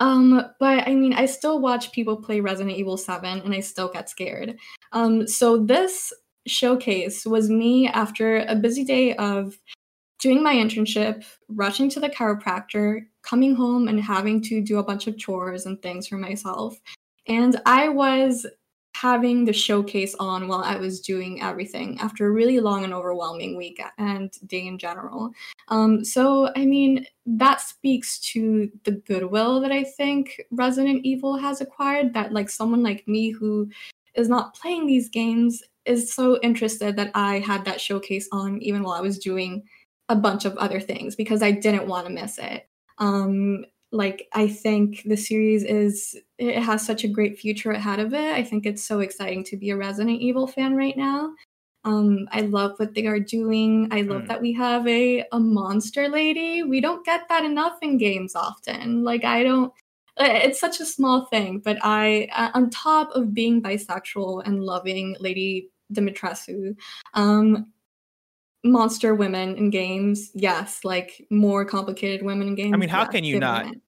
[0.00, 3.88] Um, but I mean, I still watch people play Resident Evil 7 and I still
[3.88, 4.58] get scared.
[4.92, 6.12] Um, so this
[6.46, 9.58] showcase was me after a busy day of
[10.18, 15.06] doing my internship, rushing to the chiropractor, coming home and having to do a bunch
[15.06, 16.78] of chores and things for myself.
[17.26, 18.46] And I was
[18.94, 23.54] having the showcase on while I was doing everything after a really long and overwhelming
[23.54, 25.32] week and day in general.
[25.68, 31.60] Um, so, I mean, that speaks to the goodwill that I think Resident Evil has
[31.60, 32.14] acquired.
[32.14, 33.68] That, like, someone like me who
[34.14, 38.82] is not playing these games is so interested that I had that showcase on even
[38.82, 39.62] while I was doing
[40.08, 42.68] a bunch of other things because I didn't want to miss it.
[42.98, 48.12] Um, like i think the series is it has such a great future ahead of
[48.12, 48.34] it.
[48.34, 51.32] I think it's so exciting to be a resident evil fan right now.
[51.84, 53.88] Um i love what they are doing.
[53.90, 54.28] I love mm.
[54.28, 56.62] that we have a a monster lady.
[56.62, 59.04] We don't get that enough in games often.
[59.04, 59.72] Like i don't
[60.18, 65.14] it's such a small thing but i uh, on top of being bisexual and loving
[65.20, 66.74] lady dimitrescu
[67.12, 67.66] um
[68.70, 70.30] monster women in games.
[70.34, 72.74] Yes, like more complicated women in games.
[72.74, 73.64] I mean, how yes, can you not?
[73.64, 73.82] Women.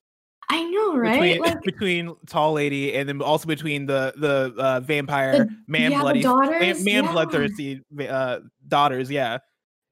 [0.51, 1.21] I know, right?
[1.21, 5.91] Between, like, between tall lady and then also between the the uh, vampire the, man
[5.93, 7.13] yeah, bloody daughters, man, yeah.
[7.13, 9.11] bloodthirsty uh, daughters.
[9.11, 9.39] Yeah,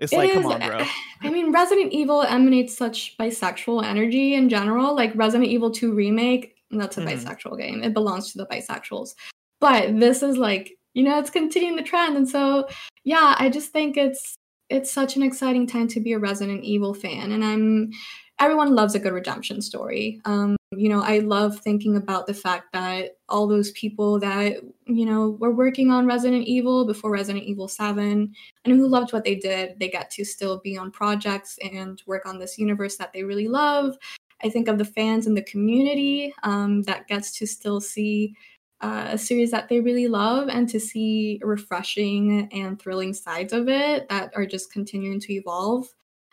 [0.01, 0.85] it's It like come on, bro.
[1.23, 4.95] I mean, Resident Evil emanates such bisexual energy in general.
[4.95, 7.13] Like Resident Evil 2 remake, that's a Mhm.
[7.13, 7.83] bisexual game.
[7.83, 9.15] It belongs to the bisexuals.
[9.61, 12.17] But this is like, you know, it's continuing the trend.
[12.17, 12.69] And so,
[13.05, 14.37] yeah, I just think it's
[14.69, 17.33] it's such an exciting time to be a Resident Evil fan.
[17.33, 17.93] And I'm
[18.39, 20.21] everyone loves a good redemption story.
[20.25, 25.07] Um, you know, I love thinking about the fact that all those people that, you
[25.07, 29.37] know, were working on Resident Evil before Resident Evil 7 and who loved what they
[29.37, 33.23] did, they get to still be on projects and work on this universe that they
[33.23, 33.97] really love.
[34.45, 38.35] I think of the fans and the community um, that gets to still see
[38.81, 43.69] uh, a series that they really love and to see refreshing and thrilling sides of
[43.69, 45.89] it that are just continuing to evolve.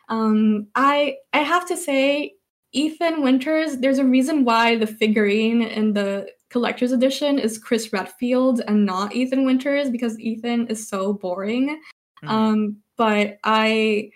[0.08, 2.34] Um, I I have to say,
[2.72, 3.78] Ethan Winters.
[3.78, 9.14] There's a reason why the figurine in the collector's edition is Chris Redfield and not
[9.14, 11.80] Ethan Winters because Ethan is so boring.
[12.22, 12.28] Mhm.
[12.28, 14.10] Um, but I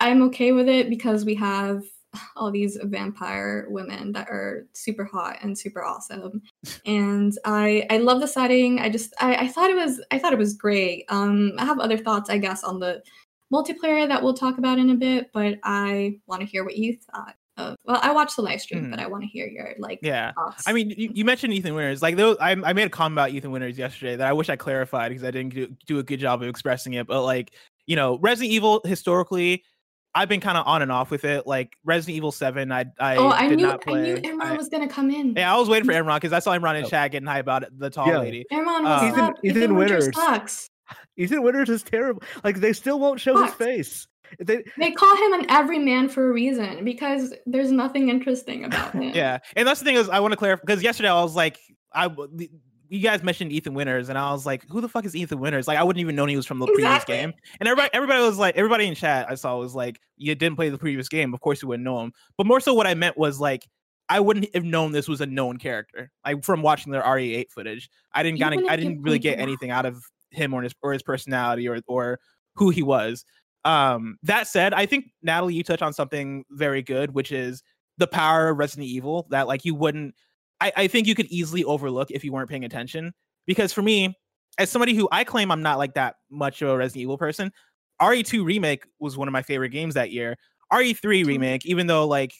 [0.00, 1.84] I'm okay with it because we have
[2.36, 6.42] all these vampire women that are super hot and super awesome.
[6.86, 8.80] And I I love the setting.
[8.80, 11.04] I just I, I thought it was I thought it was great.
[11.08, 13.02] Um I have other thoughts, I guess, on the
[13.52, 16.96] multiplayer that we'll talk about in a bit, but I want to hear what you
[17.10, 18.90] thought of well, I watched the live stream, Mhm.
[18.90, 20.32] but I want to hear your like yeah.
[20.32, 20.64] thoughts.
[20.66, 22.00] I mean, you, you mentioned Ethan Winters.
[22.00, 24.56] Like, those, I, I made a comment about Ethan Winters yesterday that I wish I
[24.56, 27.06] clarified because I didn't do, do a good job of expressing it.
[27.06, 27.52] But like,
[27.86, 29.64] you know, Resident Evil historically,
[30.14, 31.46] I've been kind of on and off with it.
[31.46, 34.30] Like Resident Evil Seven, I I oh, I did knew not I knew play.
[34.30, 35.34] Imran I- was gonna come in.
[35.36, 36.88] yeah, I was waiting for Imran because I saw Imran in Oh.
[36.88, 38.18] chat getting hype about it, the tall Yeah.
[38.18, 38.44] lady.
[38.52, 39.34] Imran, Uh, what's Ethan- up?
[39.42, 40.14] Ethan Winters Winters.
[40.24, 40.70] sucks.
[41.16, 42.22] Ethan Winters is terrible.
[42.44, 44.06] Like they still won't show his face.
[44.38, 49.12] They, They call him an everyman for a reason because there's nothing interesting about him.
[49.14, 51.58] Yeah, and that's the thing is I want to clarify because yesterday I was like,
[51.92, 52.48] I w-
[52.92, 55.66] you guys mentioned Ethan Winters, and I was like, who the fuck is Ethan Winters?
[55.66, 57.32] Like, I wouldn't even know he was from the previous game.
[57.58, 60.68] And everybody, everybody was like, everybody in chat I saw was like, you didn't play
[60.68, 62.12] the previous game, of course you wouldn't know him.
[62.36, 63.66] But more so, what I meant was like.
[64.08, 66.10] I wouldn't have known this was a known character.
[66.26, 69.70] Like from watching their RE8 footage, I didn't kind of, I didn't really get anything
[69.70, 72.18] out of him or his or his personality or or
[72.56, 73.24] who he was.
[73.64, 77.62] Um, that said, I think Natalie, you touched on something very good, which is
[77.96, 80.14] the power of Resident Evil that like you wouldn't
[80.62, 83.12] I, I think you could easily overlook if you weren't paying attention.
[83.46, 84.16] Because for me,
[84.58, 87.50] as somebody who I claim I'm not like that much of a Resident Evil person,
[88.00, 90.36] RE2 remake was one of my favorite games that year.
[90.72, 92.32] RE3 remake, even though like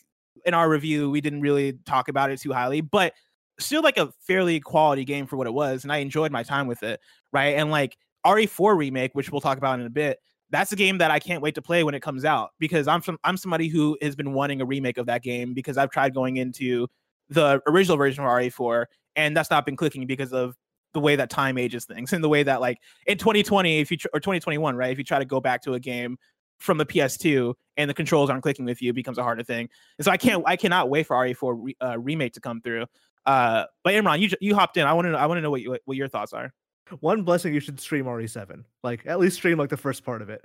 [0.47, 3.13] in our review we didn't really talk about it too highly, but
[3.59, 6.69] still like a fairly quality game for what it was, and I enjoyed my time
[6.69, 7.01] with it,
[7.33, 7.57] right?
[7.57, 10.19] And like RE4 remake, which we'll talk about in a bit,
[10.51, 13.01] that's a game that I can't wait to play when it comes out because I'm
[13.01, 16.15] from I'm somebody who has been wanting a remake of that game because I've tried
[16.15, 16.87] going into
[17.33, 20.57] the original version of RE4 and that's not been clicking because of
[20.95, 23.97] the way that time ages things and the way that like in 2020 if you
[23.97, 26.17] tr- or 2021 right if you try to go back to a game
[26.59, 29.69] from the PS2 and the controls aren't clicking with you it becomes a harder thing
[29.99, 32.87] and so I can't I cannot wait for RE4 re- uh, remake to come through
[33.27, 35.51] uh but Imran you you hopped in I want to know I want to know
[35.51, 36.53] what you what your thoughts are
[37.01, 38.65] one blessing you should stream RE7.
[38.83, 40.45] Like at least stream like the first part of it.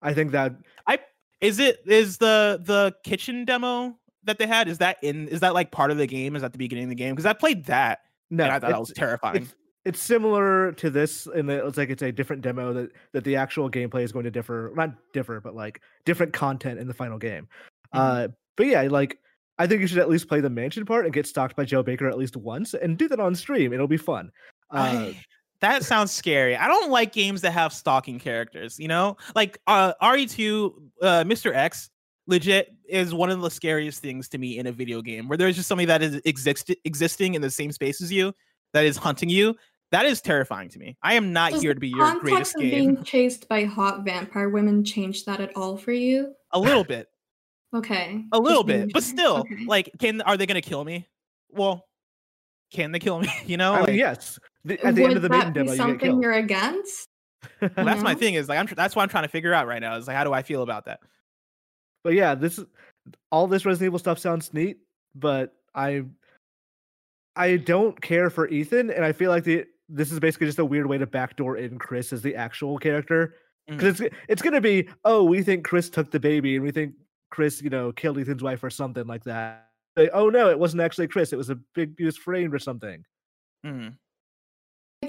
[0.00, 0.54] I think that
[0.86, 0.98] I
[1.40, 5.54] is it is the the kitchen demo that they had is that in is that
[5.54, 6.36] like part of the game?
[6.36, 7.14] Is at the beginning of the game?
[7.14, 9.42] Because I played that No, and I thought that was terrifying.
[9.42, 9.54] It's,
[9.84, 13.36] it's similar to this and that it's like it's a different demo that that the
[13.36, 17.18] actual gameplay is going to differ, not differ, but like different content in the final
[17.18, 17.48] game.
[17.94, 17.98] Mhm.
[18.00, 19.18] Uh, but yeah, like
[19.58, 21.82] I think you should at least play the mansion part and get stalked by Joe
[21.82, 23.72] Baker at least once, and do that on stream.
[23.72, 24.30] It'll be fun.
[24.70, 25.16] Uh, I-
[25.60, 26.56] that sounds scary.
[26.56, 29.16] I don't like games that have stalking characters, you know?
[29.36, 31.54] Like uh RE2 uh Mr.
[31.54, 31.88] X
[32.26, 35.56] legit is one of the scariest things to me in a video game where there's
[35.56, 38.32] just somebody that is exist- existing in the same space as you
[38.72, 39.54] that is hunting you.
[39.90, 40.96] That is terrifying to me.
[41.02, 42.70] I am not Does here to be your greatest Context of game.
[42.94, 46.34] being chased by hot vampire women change that at all for you?
[46.52, 47.08] A little bit.
[47.74, 48.24] Okay.
[48.32, 48.92] A little just being bit.
[48.94, 49.64] But still, Okay.
[49.66, 51.08] like can are they going to kill me?
[51.50, 51.86] Well,
[52.72, 53.28] can they kill me?
[53.46, 53.74] You know?
[53.74, 54.38] I like, mean, yes.
[54.64, 56.32] The, at the Would end of the that maiden be demo, you get something you're
[56.32, 57.08] against?
[57.60, 59.66] well, that's my thing is like I'm tr- that's what I'm trying to figure out
[59.66, 59.96] right now.
[59.96, 61.00] Is like how do I feel about that?
[62.04, 62.60] But yeah, this
[63.30, 64.78] all this Resident Evil stuff sounds neat,
[65.14, 66.04] but I
[67.36, 70.64] I don't care for Ethan, and I feel like the this is basically just a
[70.64, 73.36] weird way to backdoor in Chris as the actual character.
[73.70, 73.76] Mm.
[73.76, 76.94] Because it's it's gonna be, oh, we think Chris took the baby, and we think
[77.30, 79.68] Chris, you know, killed Ethan's wife or something like that.
[79.96, 81.32] Like, oh no, it wasn't actually Chris.
[81.32, 83.04] It was a big was framed or something.
[83.64, 83.96] Mhm.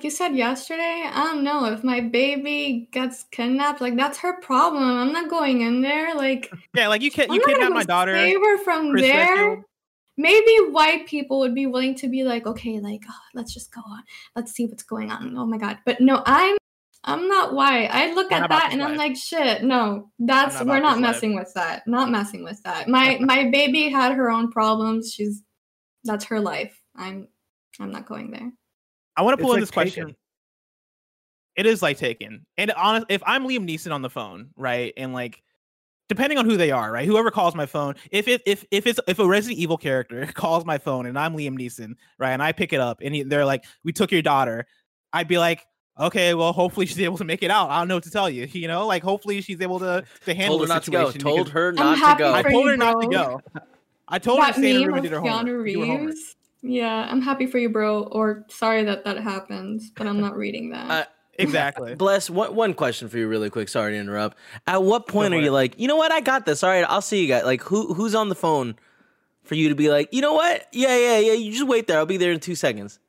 [0.03, 3.79] Like you said yesterday, I don't know if my baby gets kidnapped.
[3.79, 4.83] Like that's her problem.
[4.83, 6.13] I'm not going in there.
[6.13, 8.13] Like Yeah, like you can I'm you not gonna kidnap go my daughter.
[8.13, 9.63] Save her from Chris there.
[10.17, 13.79] Maybe white people would be willing to be like, okay, like oh, let's just go
[13.79, 14.03] on.
[14.35, 15.37] Let's see what's going on.
[15.37, 15.77] Oh my god.
[15.85, 16.57] But no, I'm
[17.05, 17.87] I'm not white.
[17.89, 21.01] I look I'm at that and I'm like, shit, no, that's not we're not this
[21.01, 21.11] life.
[21.13, 21.87] messing with that.
[21.87, 22.89] Not messing with that.
[22.89, 25.13] My my baby had her own problems.
[25.13, 25.43] She's
[26.03, 26.77] that's her life.
[26.93, 27.29] I'm
[27.79, 28.51] I'm not going there.
[29.15, 30.06] I want to It's pull in like this question.
[30.08, 30.17] Taken.
[31.56, 32.45] It is like taken.
[32.58, 35.43] And honest, if I'm Liam Neeson on the phone, right, and like,
[36.10, 38.99] depending on who they are, right, whoever calls my phone, if it if if it's
[39.08, 42.52] if a Resident Evil character calls my phone and I'm Liam Neeson, right, and I
[42.54, 44.65] pick it up and he- they're like, "We took your daughter,"
[45.12, 45.63] I'd be like.
[45.99, 47.69] Okay, well, hopefully she's able to make it out.
[47.69, 48.47] I don't know what to tell you.
[48.52, 52.02] You know, like hopefully she's able to to handle the situation." Told her the not
[52.08, 52.17] to go.
[52.17, 52.34] Told her not to go.
[52.34, 53.41] I told her not to go.
[54.08, 56.15] I told her to that stay in her room and of did her homework.
[56.63, 57.04] Keanu do her homework.
[57.04, 57.04] Reeves.
[57.04, 58.04] Yeah, I'm happy for you, bro.
[58.04, 60.89] Or sorry that that happens, but I'm not reading that.
[60.91, 61.06] Uh,
[61.39, 61.95] Exactly.
[61.97, 62.30] Bless.
[62.30, 63.67] One, one question for you, really quick.
[63.67, 64.38] Sorry to interrupt.
[64.67, 66.12] At what point for are you like, you know what?
[66.12, 66.63] I got this.
[66.63, 67.43] All right, I'll see you guys.
[67.43, 68.76] Like, who who's on the phone
[69.43, 70.67] for you to be like, you know what?
[70.71, 71.34] Yeah, yeah, yeah.
[71.34, 71.97] You just wait there.
[71.97, 72.99] I'll be there in two seconds.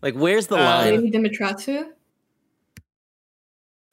[0.00, 0.94] Like, where's the Uh, line?
[0.96, 1.88] Lady Dimitrescu.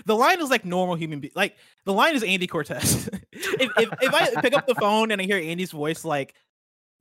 [0.06, 1.34] the line is like normal human being.
[1.36, 3.08] Like the line is Andy Cortez.
[3.34, 6.34] if, if if I pick up the phone and I hear Andy's voice, like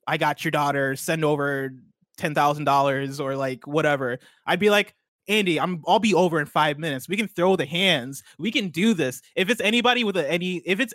[0.06, 1.72] I got your daughter, send over
[2.16, 4.94] ten thousand dollars or like whatever, I'd be like.
[5.28, 7.08] Andy, I'm I'll be over in five minutes.
[7.08, 8.24] We can throw the hands.
[8.38, 9.22] We can do this.
[9.36, 10.92] If it's anybody with a, any, if it's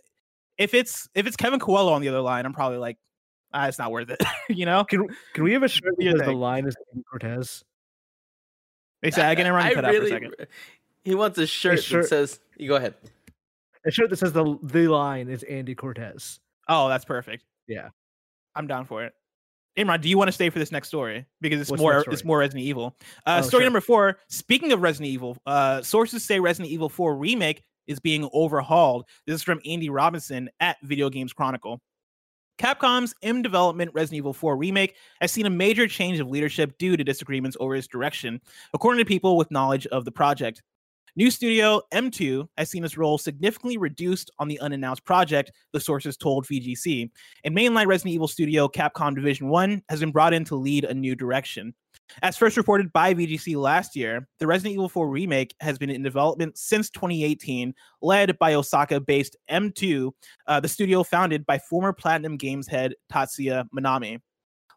[0.58, 2.98] if it's if it's Kevin Coello on the other line, I'm probably like,
[3.54, 4.22] ah, it's not worth it.
[4.50, 4.84] you know?
[4.84, 7.64] Can can we have a shirt that Your says the line is Andy Cortez?
[9.02, 10.34] They say I can run I cut out for a really- second.
[11.06, 12.96] He wants a shirt, shirt- that says, "You go ahead."
[13.86, 16.42] A shirt that says the the line is Andy Cortez.
[16.68, 17.46] Oh, that's perfect.
[17.66, 17.90] Yeah.
[18.58, 19.14] I'm down for it.
[19.78, 22.24] Imran, do you want to stay for this next story because it's What's more it's
[22.26, 22.96] more Resident Evil.
[23.28, 23.66] Uh, Oh, story sure.
[23.68, 24.18] number four.
[24.28, 29.06] Speaking of Resident Evil, uh, sources say Resident Evil 4 remake is being overhauled.
[29.28, 31.80] This is from Andy Robinson at Video Games Chronicle.
[32.58, 36.98] Capcom's M development Resident Evil 4 remake has seen a major change of leadership due
[36.98, 38.42] to disagreements over its direction,
[38.74, 40.64] according to people with knowledge of the project.
[41.18, 46.16] New studio M2 has seen its role significantly reduced on the unannounced project, the sources
[46.16, 47.10] told VGC.
[47.44, 50.94] And mainline Resident Evil studio Capcom Division 1 has been brought in to lead a
[50.94, 51.74] new direction.
[52.22, 56.04] As first reported by VGC last year, the Resident Evil 4 remake has been in
[56.04, 60.12] development since 2018, led by Osaka based M2,
[60.46, 64.22] uh, the studio founded by former Platinum Games head Tatsuya Minami.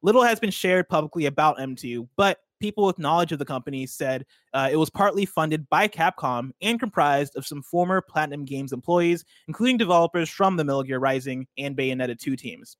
[0.02, 4.24] Little has been shared publicly about M2, but people with knowledge of the company said
[4.52, 9.24] uh, it was partly funded by Capcom and comprised of some former Platinum Games employees,
[9.48, 12.76] including developers from the Metal Gear Rising and Bayonetta 2 teams.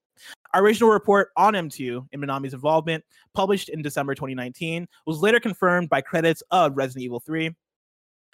[0.53, 3.03] Our original report on M2 and Minami's involvement,
[3.35, 7.55] published in December 2019, was later confirmed by credits of Resident Evil 3.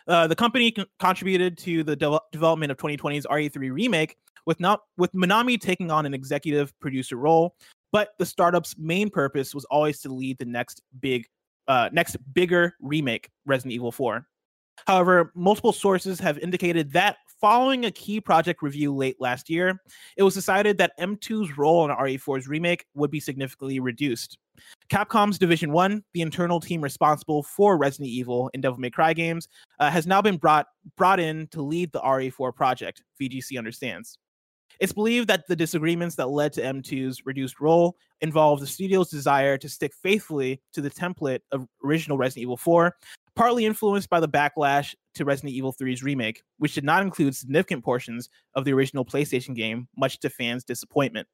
[0.09, 4.17] Uh, the company con- contributed to the de- development of 2020's RE3 remake,
[4.47, 7.55] with not with Minami taking on an executive producer role.
[7.93, 11.27] But the startup's main purpose was always to lead the next big,
[11.69, 14.27] uh, next bigger remake, Resident Evil 4.
[14.87, 19.81] However, multiple sources have indicated that following a key project review late last year,
[20.17, 24.39] it was decided that M2's role in RE4's remake would be significantly reduced.
[24.89, 29.49] Capcom's Division 1, the internal team responsible for Resident Evil and Devil May Cry games,
[29.81, 34.19] uh, has now been brought brought in to lead the RE4 project, VGC understands.
[34.81, 39.59] It's believed that the disagreements that led to M2's reduced role involved the studio's desire
[39.59, 42.95] to stick faithfully to the template of original Resident Evil 4,
[43.35, 47.85] partly influenced by the backlash to Resident Evil 3's remake, which did not include significant
[47.85, 51.27] portions of the original PlayStation game, much to fans' disappointment.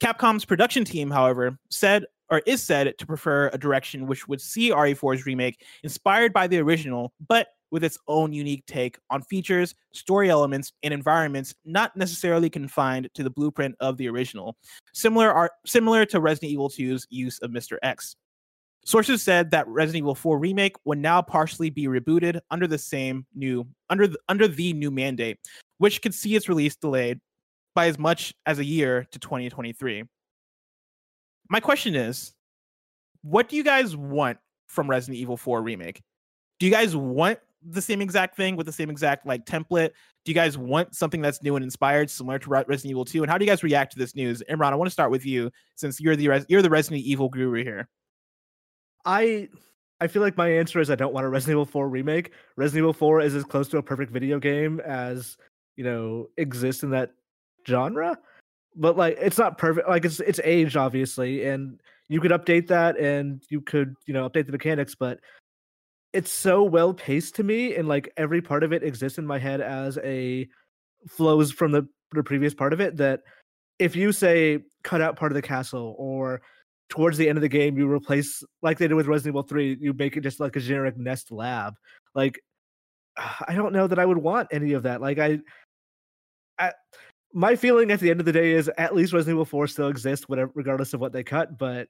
[0.00, 4.70] Capcom's production team, however, said or is said to prefer a direction which would see
[4.70, 10.30] RE4's remake inspired by the original, but with its own unique take on features, story
[10.30, 14.56] elements, and environments not necessarily confined to the blueprint of the original,
[14.94, 17.76] similar are similar to Resident Evil 2's use of Mr.
[17.82, 18.16] X.
[18.84, 23.26] Sources said that Resident Evil 4 remake would now partially be rebooted under the same
[23.34, 25.38] new under the, under the new mandate,
[25.78, 27.20] which could see its release delayed
[27.74, 30.04] by as much as a year to 2023.
[31.50, 32.32] My question is,
[33.22, 34.38] what do you guys want
[34.68, 36.00] from Resident Evil 4 remake?
[36.58, 37.38] Do you guys want
[37.72, 39.90] the same exact thing with the same exact like template?
[40.24, 43.22] Do you guys want something that's new and inspired, similar to Resident Evil 2?
[43.22, 44.42] And how do you guys react to this news?
[44.50, 47.62] Imran, I want to start with you since you're the you're the Resident Evil guru
[47.62, 47.88] here.
[49.04, 49.48] I
[50.00, 52.32] I feel like my answer is I don't want a Resident Evil 4 remake.
[52.56, 55.36] Resident Evil 4 is as close to a perfect video game as
[55.76, 57.10] you know exists in that
[57.66, 58.18] genre.
[58.76, 59.88] But like it's not perfect.
[59.88, 64.28] Like it's it's aged obviously, and you could update that and you could you know
[64.28, 65.20] update the mechanics, but
[66.12, 69.38] it's so well paced to me and like every part of it exists in my
[69.38, 70.48] head as a
[71.06, 73.20] flows from the, the previous part of it that
[73.78, 76.40] if you say cut out part of the castle or
[76.88, 79.76] towards the end of the game you replace like they did with Resident Evil 3
[79.80, 81.74] you make it just like a generic nest lab
[82.14, 82.40] like
[83.18, 85.40] ah, I don't know that I would want any of that like I,
[86.58, 86.72] I
[87.34, 89.88] my feeling at the end of the day is at least Resident Evil 4 still
[89.88, 91.88] exists whatever regardless of what they cut but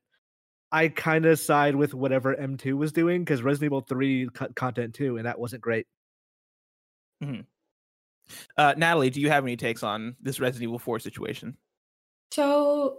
[0.70, 4.94] I kind of side with whatever M2 was doing because Resident Evil 3 cut content
[4.94, 5.86] too, and that wasn't great.
[7.22, 7.40] Mm-hmm.
[8.56, 11.56] Uh, Natalie, do you have any takes on this Resident Evil 4 situation?
[12.30, 12.98] So,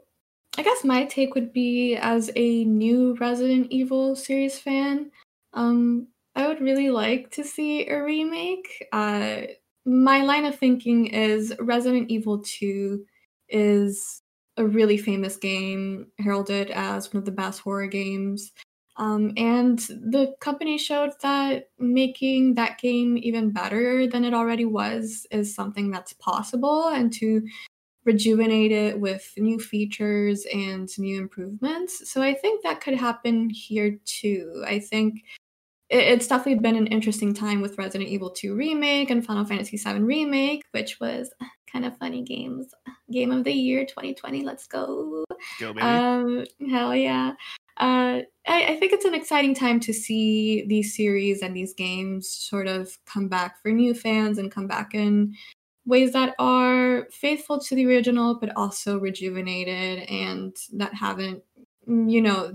[0.57, 5.11] I guess my take would be as a new Resident Evil series fan,
[5.53, 8.87] um, I would really like to see a remake.
[8.91, 9.41] Uh,
[9.85, 13.05] my line of thinking is Resident Evil 2
[13.49, 14.21] is
[14.59, 18.51] a really famous game, heralded as one of the best horror games.
[18.97, 25.25] Um, and the company showed that making that game even better than it already was
[25.31, 27.41] is something that's possible, and to
[28.03, 32.11] rejuvenate it with new features and new improvements.
[32.11, 34.63] So I think that could happen here too.
[34.67, 35.23] I think
[35.89, 40.05] it's definitely been an interesting time with Resident Evil 2 Remake and Final Fantasy 7
[40.05, 41.31] Remake, which was
[41.71, 42.73] kind of funny games.
[43.11, 44.43] Game of the year 2020.
[44.43, 45.23] Let's go.
[45.59, 45.81] Go, baby.
[45.81, 47.33] Um, hell yeah.
[47.77, 52.29] Uh, I, I think it's an exciting time to see these series and these games
[52.29, 55.35] sort of come back for new fans and come back in
[55.85, 61.41] ways that are faithful to the original, but also rejuvenated and that haven't,
[61.87, 62.53] you know,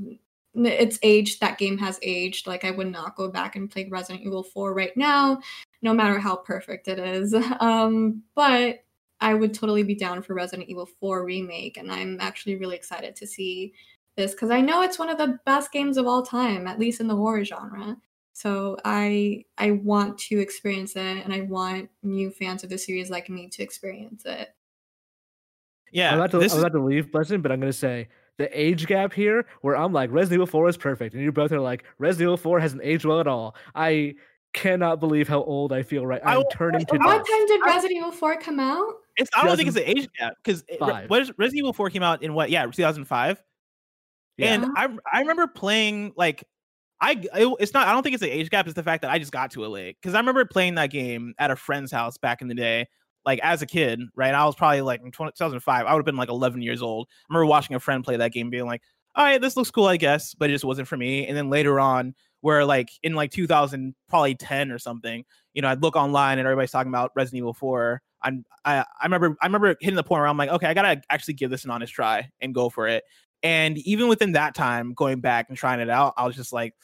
[0.57, 4.25] it's aged that game has aged like i would not go back and play resident
[4.25, 5.41] evil 4 right now
[5.83, 8.84] no matter how perfect it is um but
[9.25, 13.17] i would totally be down for resident evil 4 remake and i'm actually really excited
[13.17, 13.73] to see
[14.17, 17.01] this because i know it's one of the best games of all time at least
[17.01, 17.97] in the horror genre.
[18.33, 23.09] So i i want to experience it and i want new fans of the series
[23.11, 24.49] like me to experience it.
[25.93, 28.09] Yeah i'm about to, I'm is- about to leave Blessing, but i'm going to say
[28.37, 31.53] the age gap here where i'm like resident evil 4 is perfect and you both
[31.53, 33.55] are like resident evil 4 hasn't aged well at all.
[33.75, 34.15] I
[34.53, 37.61] cannot believe how old i feel right I i'm will- turning to what time did
[37.63, 40.65] I- resident evil 4 come out It's I don't think it's an age gap because.
[41.39, 42.51] Resident Evil 4 came out in what?
[42.51, 43.43] Yeah, 2005.
[44.37, 44.55] Yeah.
[44.55, 46.45] And I I remember playing like
[47.01, 48.67] I it- it's not I don't think it's an age gap.
[48.67, 50.91] It's the fact that I just got to it late because I remember playing that
[50.91, 52.87] game at a friend's house back in the day.
[53.25, 54.35] Like as a kid, right?
[54.35, 55.87] I was probably like in 20, 2005.
[55.87, 57.09] I would have been like 11 years old.
[57.11, 58.83] I remember watching a friend play that game, being like,
[59.15, 61.27] "All right, this looks cool, I guess," but it just wasn't for me.
[61.27, 65.69] And then later on, where like in like 2000, probably 10 or something, you know,
[65.69, 68.03] I'd look online and everybody's talking about Resident Evil 4.
[68.25, 71.01] I'm I, I remember I remember hitting the point where I'm like, okay, I gotta
[71.11, 73.05] actually give this an honest try and go for it.
[73.43, 76.75] And even within that time, going back and trying it out, I was just like,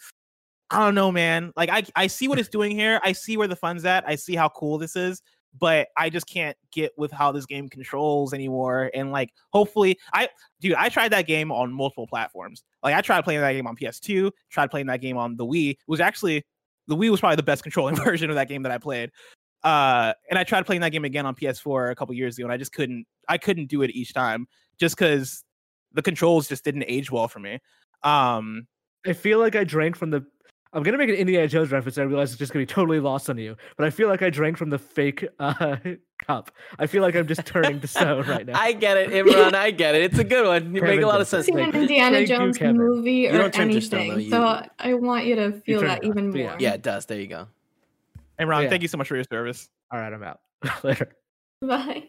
[0.70, 1.52] I don't know, man.
[1.56, 3.00] Like I I see what it's doing here.
[3.02, 4.04] I see where the fun's at.
[4.06, 5.22] I see how cool this is,
[5.58, 8.90] but I just can't get with how this game controls anymore.
[8.94, 10.28] And like hopefully I
[10.60, 12.62] dude, I tried that game on multiple platforms.
[12.82, 15.70] Like I tried playing that game on PS2, tried playing that game on the Wii.
[15.70, 16.44] It was actually
[16.86, 19.10] the Wii was probably the best controlling version of that game that I played.
[19.62, 22.52] Uh, and I tried playing that game again on PS4 a couple years ago, and
[22.52, 23.06] I just couldn't.
[23.28, 24.46] I couldn't do it each time,
[24.78, 25.44] just because
[25.92, 27.58] the controls just didn't age well for me.
[28.02, 28.66] Um,
[29.06, 30.24] I feel like I drank from the.
[30.72, 31.98] I'm gonna make an Indiana Jones reference.
[31.98, 34.30] I realize it's just gonna be totally lost on you, but I feel like I
[34.30, 35.76] drank from the fake uh,
[36.26, 36.52] cup.
[36.78, 38.56] I feel like I'm just turning to stone right now.
[38.58, 39.52] I get it, Imran.
[39.54, 40.02] I get it.
[40.04, 40.72] It's a good one.
[40.72, 41.46] You make a lot of sense.
[41.46, 42.76] seen an Indiana Thank Jones Kevin.
[42.78, 46.04] movie or don't turn to stone, anything, though, so I want you to feel that
[46.04, 46.10] it on.
[46.18, 46.42] even Yeah.
[46.50, 46.56] more.
[46.60, 47.04] Yeah, it does.
[47.06, 47.48] There you go.
[48.40, 48.68] Imran, Yeah.
[48.70, 49.68] thank you so much for your service.
[49.92, 50.40] All right, I'm out.
[50.84, 51.12] Later.
[51.62, 52.08] Bye.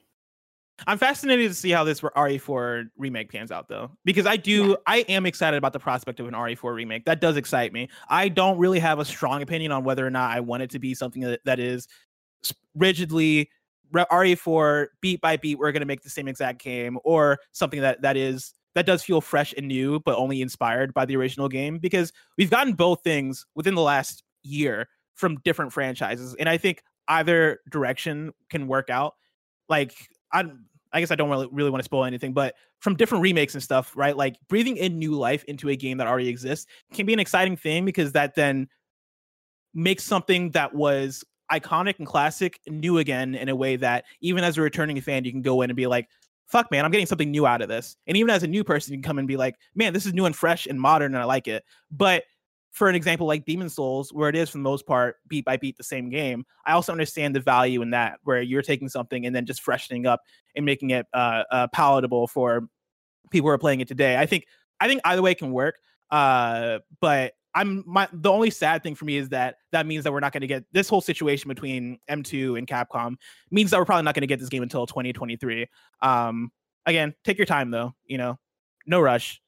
[0.88, 4.76] I'm fascinated to see how this RE4 remake pans out, though, because I do, Yeah.
[4.88, 7.06] I am excited about the prospect of an RE4 remake.
[7.06, 7.90] That does excite me.
[8.10, 10.80] I don't really have a strong opinion on whether or not I want it to
[10.80, 11.88] be something that, that is
[12.76, 13.50] rigidly
[13.92, 15.60] re- RE4 beat by beat.
[15.60, 19.04] We're going to make the same exact game, or something that that is that does
[19.04, 21.78] feel fresh and new, but only inspired by the original game.
[21.78, 24.88] Because we've gotten both things within the last year
[25.22, 29.14] from different franchises, and I think either direction can work out.
[29.70, 29.94] Like
[30.34, 30.46] I,
[30.92, 33.64] I guess I don't really really want to spoil anything, but from different remakes and
[33.64, 34.18] stuff, right?
[34.18, 37.56] Like breathing in new life into a game that already exists can be an exciting
[37.56, 38.68] thing because that then
[39.74, 44.58] makes something that was iconic and classic new again in a way that even as
[44.58, 46.10] a returning fan, you can go in and be like,
[46.48, 47.96] fuck man, I'm getting something new out of this.
[48.08, 50.14] And even as a new person, you can come and be like, man, this is
[50.14, 51.64] new and fresh and modern and I like it.
[51.92, 52.24] But
[52.72, 55.58] for an example like Demon Souls, where it is for the most part beat by
[55.58, 59.26] beat the same game, I also understand the value in that, where you're taking something
[59.26, 60.22] and then just freshening up
[60.56, 62.68] and making it uh, uh, palatable for
[63.30, 64.18] people who are playing it today.
[64.18, 64.46] I think
[64.80, 65.76] I think either way can work.
[66.10, 70.14] Uh, but I'm my the only sad thing for me is that that means that
[70.14, 73.16] we're not going to get this whole situation between M2 and Capcom
[73.50, 75.68] means that we're probably not going to get this game until 2023.
[76.02, 76.52] Um,
[76.86, 77.94] again, take your time though.
[78.06, 78.40] You know,
[78.86, 79.42] no rush.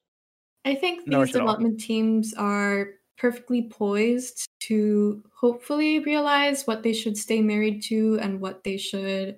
[0.66, 1.26] I think these all.
[1.26, 8.40] development teams are perfectly poised to hopefully realize what they should stay married to and
[8.40, 9.36] what they should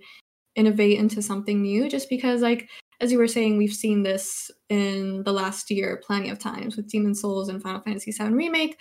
[0.55, 1.89] innovate into something new.
[1.89, 2.69] Just because, like,
[3.01, 6.89] as you were saying, we've seen this in the last year plenty of times with
[6.89, 8.79] Demon Souls and Final Fantasy VII Remake.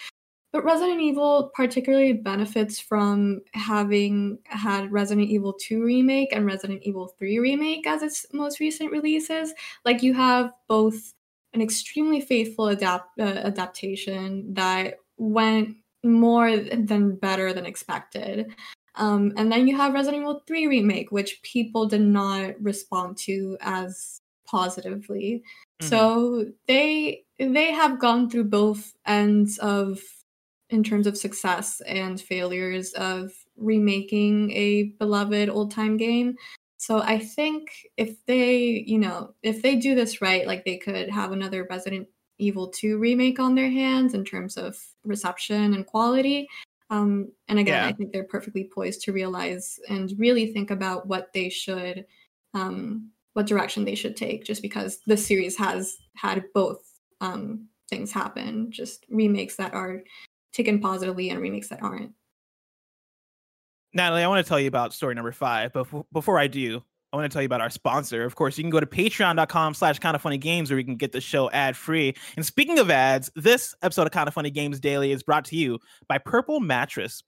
[0.53, 7.13] But Resident Evil particularly benefits from having had Resident Evil 2 Remake and Resident Evil
[7.19, 9.53] 3 Remake as its most recent releases.
[9.83, 11.14] Like, you have both
[11.55, 18.53] an extremely faithful adapt uh, adaptation that went more than better than expected.
[18.95, 23.57] Um, and then you have Resident Evil 3 remake, which people did not respond to
[23.61, 25.43] as positively.
[25.81, 25.89] Mhm.
[25.89, 30.01] So they they have gone through both ends of
[30.69, 36.35] in terms of success and failures of remaking a beloved old time game.
[36.85, 41.09] So I think if they, you know, if they do this right, like they could
[41.09, 42.07] have another Resident
[42.37, 46.47] Evil 2 remake on their hands in terms of reception and quality.
[46.91, 47.87] Um, and again, Yeah.
[47.87, 52.05] I think they're perfectly poised to realize and really think about what they should,
[52.53, 56.83] um, what direction they should take, just because the series has had both
[57.19, 60.03] um, things happen, just remakes that are
[60.53, 62.13] taken positively and remakes that aren't.
[63.95, 66.83] Natalie, I want to tell you about story number five, but bef- before I do,
[67.13, 68.25] I want to tell you about our sponsor.
[68.25, 70.97] Of course, you can go to patreon.com slash kind of funny games where you can
[70.97, 72.13] get the show ad free.
[72.35, 75.55] And speaking of ads, this episode of Kind of Funny Games Daily is brought to
[75.55, 75.79] you
[76.09, 77.23] by Purple Mattress.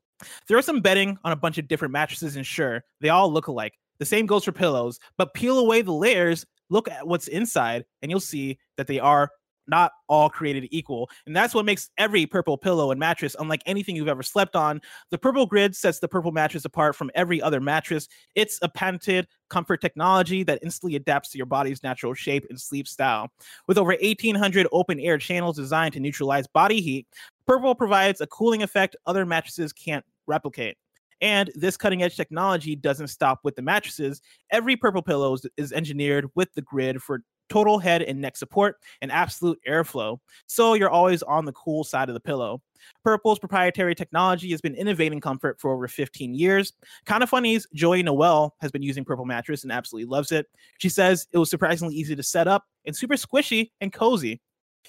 [0.49, 3.47] There are some betting on a bunch of different mattresses, and sure, they all look
[3.47, 3.76] alike.
[3.99, 8.11] The same goes for pillows, but peel away the layers, look at what's inside, and
[8.11, 9.32] you'll see that they are
[9.68, 11.09] not all created equal.
[11.26, 14.82] And that's what makes every purple pillow and mattress unlike anything you've ever slept on.
[15.11, 18.07] The purple grid sets the purple mattress apart from every other mattress.
[18.36, 22.88] It's a patented comfort technology that instantly adapts to your body's natural shape and sleep
[22.88, 23.30] style.
[23.68, 27.07] With over 1,800 open air channels designed to neutralize body heat,
[27.47, 30.76] Purple provides a cooling effect other mattresses can't replicate.
[31.22, 34.22] And this cutting edge technology doesn't stop with the mattresses.
[34.51, 39.11] Every purple pillow is- engineered with the grid for total head and neck support and
[39.11, 40.19] absolute airflow.
[40.47, 42.61] So you're always on the cool side of the pillow.
[43.03, 46.73] Purple's proprietary technology has been innovating comfort for over 15 years.
[47.05, 50.47] Kind of Funny's Joey Noelle has been using Purple Mattress and absolutely loves it.
[50.77, 54.41] She says it was surprisingly easy to set up and super squishy and cozy.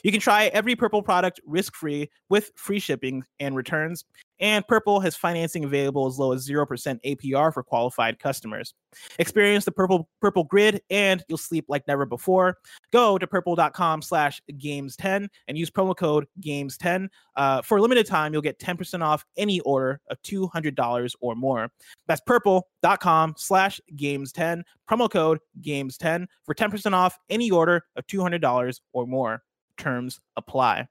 [0.03, 4.05] You can try every Purple product risk free with free shipping and returns.
[4.41, 6.67] And Purple has financing available as low as 0%
[7.05, 8.75] APR for qualified customers.
[9.19, 12.57] Experience the Purple Purple Grid and you'll sleep like never before.
[12.93, 17.09] Go to purple.com slash games10 and use promo code games10.
[17.37, 21.71] Uh, for a limited time, you'll get 10% off any order of $200 or more.
[22.07, 29.07] That's purple.com slash games10, promo code games10 for 10% off any order of $200 or
[29.07, 29.43] more.
[29.79, 30.89] Terms apply.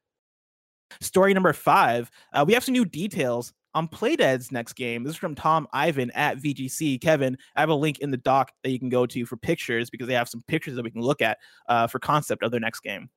[1.01, 2.09] Story number five.
[2.33, 5.03] Uh, we have some new details on Playdead's next game.
[5.03, 6.99] This is from Tom Ivan at VGC.
[7.01, 9.89] Kevin, I have a link in the doc that you can go to for pictures
[9.89, 11.37] because they have some pictures that we can look at
[11.69, 13.09] uh, for concept of their next game.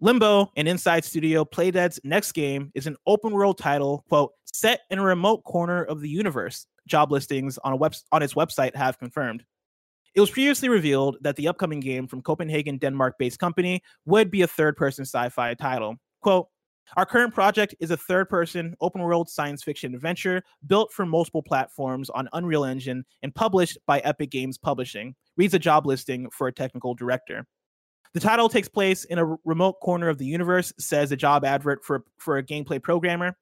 [0.00, 4.98] Limbo and Inside Studio Playdead's next game is an open world title, quote, set in
[4.98, 6.66] a remote corner of the universe.
[6.86, 9.44] job listings on a web on its website have confirmed.
[10.14, 14.46] It was previously revealed that the upcoming game from Copenhagen, Denmark-based company would be a
[14.46, 15.96] third-person sci-fi title.
[16.22, 16.48] Quote,
[16.96, 21.42] our current project is a third person open world science fiction adventure built for multiple
[21.42, 26.48] platforms on Unreal Engine and published by Epic Games Publishing, reads a job listing for
[26.48, 27.46] a technical director.
[28.14, 31.84] The title takes place in a remote corner of the universe, says a job advert
[31.84, 33.36] for, for a gameplay programmer.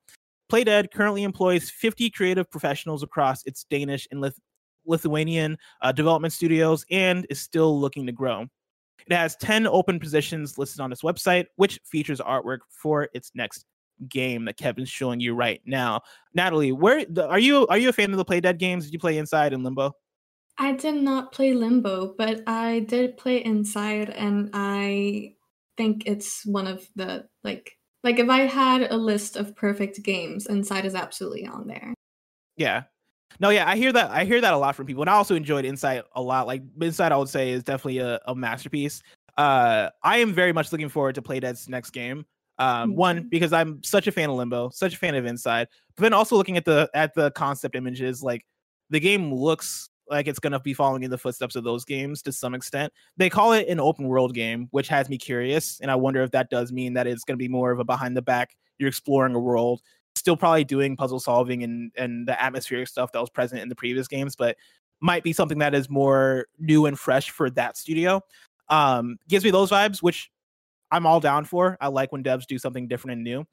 [0.51, 4.41] Playdead currently employs 50 creative professionals across its Danish and Lith-
[4.87, 8.47] Lithuanian uh, development studios and is still looking to grow.
[9.07, 13.65] It has 10 open positions listed on its website, which features artwork for its next
[14.09, 16.01] game that Kevin's showing you right now.
[16.35, 18.85] Natalie, where are you are you a fan of the Playdead games?
[18.85, 19.93] Did you play Inside and Limbo?
[20.59, 25.35] I did not play Limbo, but I did play Inside and I
[25.77, 27.73] think it's one of the like
[28.03, 31.95] like if I had a list of perfect games, Inside is absolutely on there.
[32.57, 32.85] Yeah.
[33.41, 34.11] No, yeah, I hear that.
[34.11, 36.47] I hear that a lot from people, and I also enjoyed Inside a lot.
[36.47, 39.03] Like Inside, I would say is definitely a, a masterpiece.
[39.37, 42.25] Uh, I am very much looking forward to Playdead's next game.
[42.59, 43.31] Um, one Mhm.
[43.31, 46.37] because I'm such a fan of Limbo, such a fan of Inside, but then also
[46.37, 48.47] looking at the at the concept images, like
[48.89, 52.33] the game looks like it's gonna be following in the footsteps of those games to
[52.33, 52.91] some extent.
[53.19, 56.31] They call it an open world game, which has me curious, and I wonder if
[56.31, 58.57] that does mean that it's gonna be more of a behind the back.
[58.79, 59.83] You're exploring a world,
[60.27, 63.77] still probably doing puzzle solving and and the atmospheric stuff that was present in the
[63.77, 64.57] previous games, but
[65.01, 68.21] might be something that is more new and fresh for that studio.
[68.69, 70.29] Um, gives me those vibes, which
[70.91, 71.77] I'm all down for.
[71.81, 73.45] I like when devs do something different and new.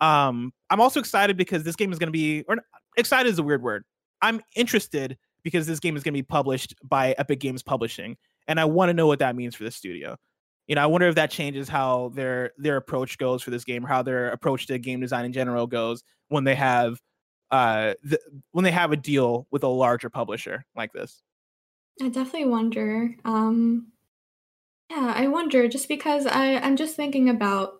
[0.00, 2.58] Um, I'm also excited because this game is going to be, or
[2.96, 3.84] excited is a weird word.
[4.22, 8.16] I'm interested because this game is going to be published by Epic Games Publishing,
[8.46, 10.16] and I want to know what that means for the studio.
[10.70, 13.84] You know, I wonder if that changes how their their approach goes for this game,
[13.84, 17.00] or how their approach to game design in general goes when they have
[17.50, 17.94] uh
[18.52, 21.22] when they have a deal with a larger publisher like this.
[22.00, 23.16] I definitely wonder.
[23.24, 23.88] Um,
[24.90, 27.72] yeah, I wonder just because I I'm just thinking about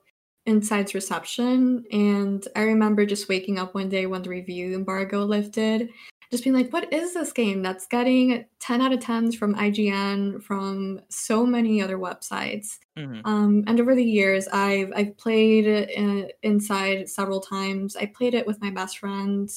[0.44, 5.90] Inside's reception, and I remember just waking up one day when the review embargo lifted,
[6.30, 10.40] just being like, "What is this game that's getting 10 out of 10s from IGN,
[10.40, 13.24] from so many other websites?" Mhm.
[13.24, 15.66] Um, and over the years, I've I've played
[15.96, 17.96] uh, Inside several times.
[17.96, 19.48] I played it with my best friend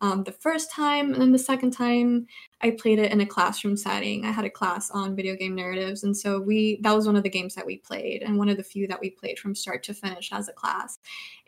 [0.00, 2.26] um, the first time, and then the second time,
[2.60, 4.26] I played it in a classroom setting.
[4.26, 7.22] I had a class on video game narratives, and so we that was one of
[7.22, 9.82] the games that we played, and one of the few that we played from start
[9.84, 10.98] to finish as a class.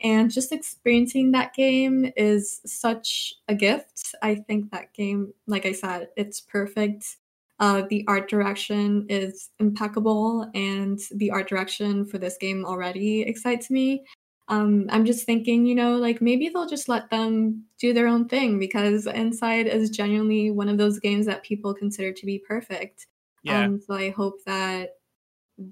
[0.01, 4.15] And just experiencing that game is such a gift.
[4.23, 7.17] I think that game, like I said, it's perfect.
[7.59, 13.69] Uh, the art direction is impeccable, and the art direction for this game already excites
[13.69, 14.03] me.
[14.49, 18.27] Um, I'm just thinking, you know, like maybe they'll just let them do their own
[18.27, 23.07] thing because Inside is genuinely one of those games that people consider to be perfect.
[23.43, 23.65] Yeah.
[23.65, 24.95] Um, so I hope that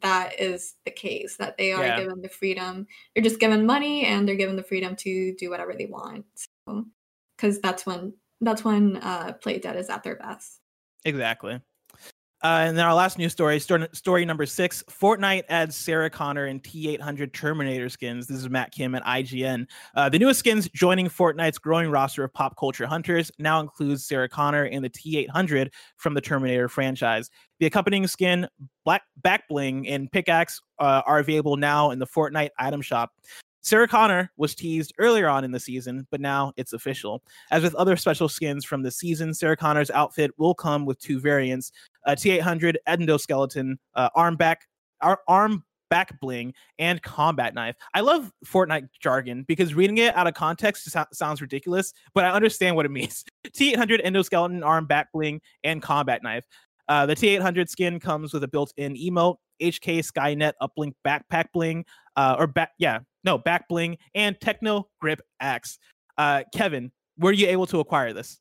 [0.02, 2.02] that is the case, that they are Yeah.
[2.02, 2.86] given the freedom.
[3.16, 6.26] They're just given money and they're given the freedom to do whatever they want.
[6.36, 6.86] So,
[7.36, 10.60] because that's when that's when uh, Playdead is at their best.
[11.06, 11.60] Exactly.
[12.44, 16.62] Uh, and then our last news story, story, number six Fortnite adds Sarah Connor and
[16.62, 18.28] T800 Terminator skins.
[18.28, 19.66] This is Matt Kim at IGN.
[19.96, 24.30] Uh, the newest skins joining Fortnite's growing roster of pop culture hunters now includes Sarah
[24.30, 27.32] Connor and the T800 from the Terminator franchise.
[27.60, 28.48] The accompanying skin,
[28.86, 33.12] Black Back Bling, and Pickaxe uh, are available now in the Fortnite item shop.
[33.68, 37.22] Sarah Connor was teased earlier on in the season, but now it's official.
[37.52, 41.20] As with other special skins from the season, Sarah Connor's outfit will come with two
[41.20, 41.74] variants:
[42.06, 44.70] a T800 endoskeleton uh, arm back,
[45.02, 47.76] ar- arm back bling, and combat knife.
[47.94, 52.32] I love Fortnite jargon because reading it out of context so- sounds ridiculous, but I
[52.32, 53.26] understand what it means.
[53.50, 56.46] T800 endoskeleton arm back bling and combat knife.
[56.88, 61.86] Uh, the T800 skin comes with a built-in emote, HK Skynet uplink backpack bling,
[62.16, 65.80] uh, or back, yeah, no, back bling, and Techno Grip Axe.
[66.18, 68.40] Uh, Kevin, were you able to acquire this?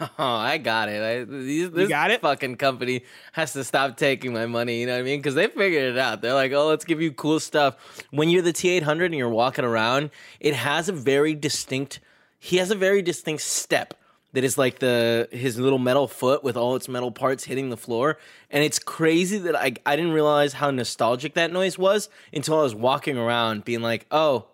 [0.00, 1.02] Oh, I got it.
[1.02, 2.20] I, these, this got it?
[2.20, 4.80] fucking company has to stop taking my money.
[4.80, 5.18] You know what I mean?
[5.18, 6.22] Because they figured it out.
[6.22, 7.76] They're like, oh, let's give you cool stuff.
[8.10, 12.00] When you're the T800 and you're walking around, it has a very distinct.
[12.38, 13.94] He has a very distinct step
[14.38, 17.76] that is like the his little metal foot with all its metal parts hitting the
[17.76, 18.18] floor,
[18.52, 22.62] and it's crazy that I I didn't realize how nostalgic that noise was until I
[22.62, 24.46] was walking around, being like, oh,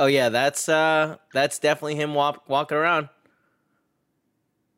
[0.00, 3.10] oh yeah, that's uh that's definitely him walk, walking around.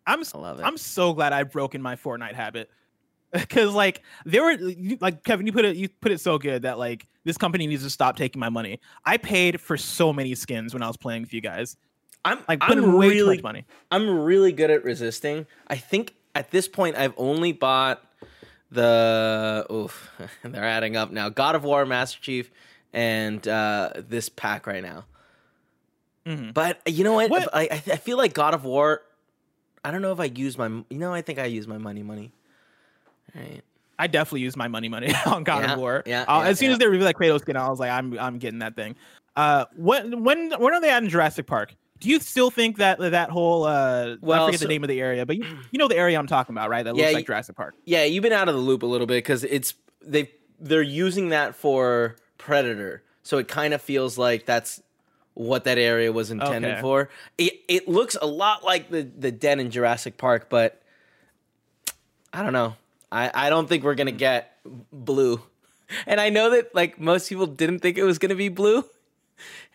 [0.07, 0.64] I'm s- I love it.
[0.66, 2.68] I'm so glad I've broken my Fortnite habit.
[3.49, 4.59] Cause like there were
[5.01, 7.82] like Kevin, you put it you put it so good that like this company needs
[7.82, 8.78] to stop taking my money.
[9.07, 11.78] I paid for so many skins when I was playing with you guys.
[12.25, 13.65] I'm Like I'm putting way too really much money.
[13.91, 15.47] I'm really good at resisting.
[15.69, 18.05] I think at this point I've only bought
[18.71, 20.11] the oof,
[20.43, 21.29] they're adding up now.
[21.29, 22.51] God of War, Master Chief,
[22.93, 25.05] and uh, this pack right now.
[26.27, 26.55] Mhm.
[26.55, 27.31] But you know what?
[27.31, 29.03] What- I I I feel like God of War.
[29.85, 30.67] I don't know if I use my.
[30.69, 32.33] You know, I think I use my money, money.
[33.37, 33.62] All right.
[33.99, 36.03] I definitely use my money money on God Yeah, of War.
[36.05, 36.73] yeah, Uh, yeah, as soon yeah.
[36.73, 38.97] as they revealed that Kratos skin, I was like, I'm I'm getting that thing.
[39.37, 41.75] Uh, when when when are they adding Jurassic Park?
[42.05, 44.88] Do you still think that that whole uh, Well, I forget so- the name of
[44.88, 46.82] the area, but you, you know the area I'm talking about, right?
[46.82, 47.74] That Yeah, looks like Jurassic Park.
[47.86, 50.30] Yeah, you've been out of the loop a little bit because it's they
[50.61, 54.82] they're using that for Predator, so it kind of feels like that's
[55.32, 56.80] what that area was intended Okay.
[56.82, 57.09] for.
[57.38, 60.82] It it looks a lot like the the den in Jurassic Park, but
[62.32, 62.76] I don't know.
[63.11, 64.59] I I don't think we're gonna get
[64.92, 65.40] blue,
[66.07, 68.84] and I know that like most people didn't think it was gonna be blue,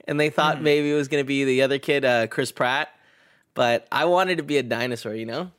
[0.10, 0.64] and they thought Hmm.
[0.64, 2.90] maybe it was gonna be the other kid, uh, Chris Pratt.
[3.54, 5.52] But I wanted to be a dinosaur, you know.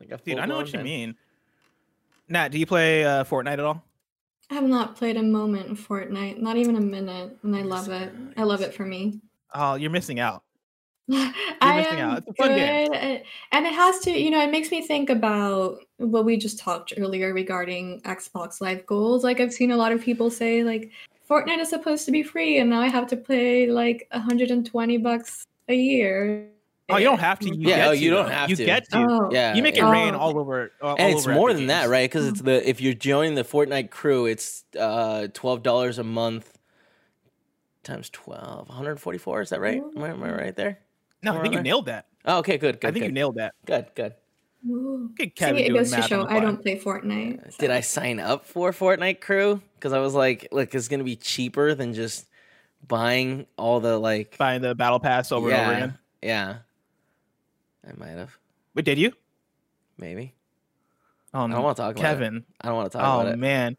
[0.00, 1.16] Like a Dude, I know what you mean.
[2.28, 3.82] Nat, do you play uh, Fortnite at all?
[4.50, 7.88] I have not played a moment in Fortnite, not even a minute, and I love
[7.88, 8.12] it.
[8.36, 9.20] I love it for me.
[9.54, 10.42] Oh, you're missing out.
[11.10, 12.18] I missing am out.
[12.18, 12.88] It's a fun game.
[12.90, 16.36] good, at- and it has to, you know, it makes me think about what we
[16.36, 19.22] just talked earlier regarding Xbox Live Gold.
[19.24, 20.90] Like I've seen a lot of people say, like
[21.28, 25.44] Fortnite is supposed to be free, and now I have to pay like 120 bucks
[25.68, 26.48] a year.
[26.88, 27.46] Oh, you don't have to.
[27.48, 28.32] You Yeah, get oh, to, you don't though.
[28.32, 28.64] have you to.
[28.64, 28.98] get to.
[28.98, 29.90] Oh, Yeah, you make it yeah.
[29.90, 30.18] rain Oh.
[30.18, 30.70] all over.
[30.80, 32.08] Uh, and all it's over more Epic than that, right?
[32.08, 36.52] Because it's the if you're joining the Fortnite crew, it's uh twelve dollars a month
[37.82, 40.80] times 12 144 is that right am I, am I right there
[41.22, 42.06] No, I think you nailed that.
[42.24, 43.06] oh okay good good I think good.
[43.10, 43.54] you nailed that.
[43.64, 44.14] good good
[44.68, 45.10] Ooh.
[45.16, 47.56] Good See, it goes to show I don't play Fortnite.
[47.58, 51.16] did i sign up for fortnite crew because i was like look it's gonna be
[51.16, 52.26] cheaper than just
[52.88, 55.98] buying all the like buying the battle pass over yeah and over again.
[56.22, 56.56] yeah
[57.88, 58.36] i might have
[58.74, 59.12] But did you?
[59.98, 60.34] maybe
[61.32, 62.44] Um, i don't want to talk about Kevin.
[62.60, 63.76] i don't want to talk Oh about it man,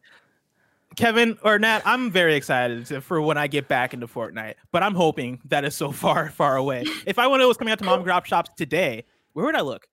[0.96, 4.96] Kevin or Nat, I'm very excited for when I get back into Fortnite, but I'm
[4.96, 6.86] hoping that is so far, far away.
[7.06, 9.54] If I wanted to was coming out to mom and grop shops today, where would
[9.56, 9.88] I look?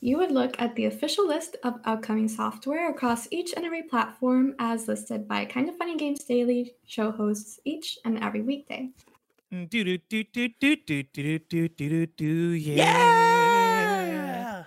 [0.00, 4.54] You would look at the official list of upcoming software across each and every platform
[4.58, 8.90] as listed by Kind of Funny Games Daily show hosts each and every weekday.
[9.50, 12.74] Do do do do do do do do do do do yeah.
[12.76, 14.64] yeah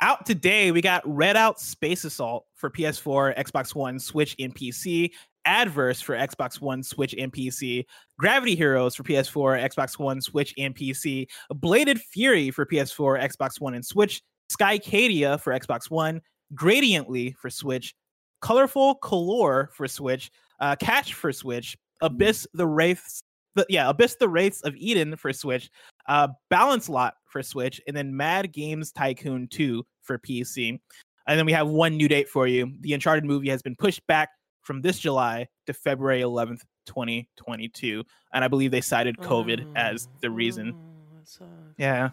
[0.00, 5.10] Out today, we got Redout Space Assault for PS4, Xbox One, Switch, and PC.
[5.44, 7.84] Adverse for Xbox One, Switch, and PC.
[8.18, 11.26] Gravity Heroes for PS4, Xbox One, Switch, and PC.
[11.50, 14.22] Bladed Fury for PS4, Xbox One, and Switch.
[14.52, 16.20] Skycadia for Xbox One.
[16.54, 17.94] Gradiently for Switch.
[18.40, 20.30] Colorful Color for Switch.
[20.60, 21.76] Uh, Catch for Switch.
[22.00, 23.22] Abyss the Wraiths.
[23.54, 25.70] The, yeah, Abyss the Wraiths of Eden for Switch.
[26.08, 30.80] Uh, Balancelot for Switch, and then Mad Games Tycoon 2 for PC.
[31.26, 32.72] And then we have one new date for you.
[32.80, 34.30] The Uncharted movie has been pushed back
[34.70, 38.04] from this July to February 11th, 2022.
[38.32, 40.76] And I believe they cited COVID as the reason.
[40.76, 41.50] Oh, that sucks.
[41.76, 42.10] Yeah.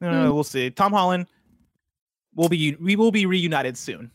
[0.00, 0.70] Uh, we'll see.
[0.70, 1.26] Tom Holland
[2.34, 4.10] will be we will be reunited soon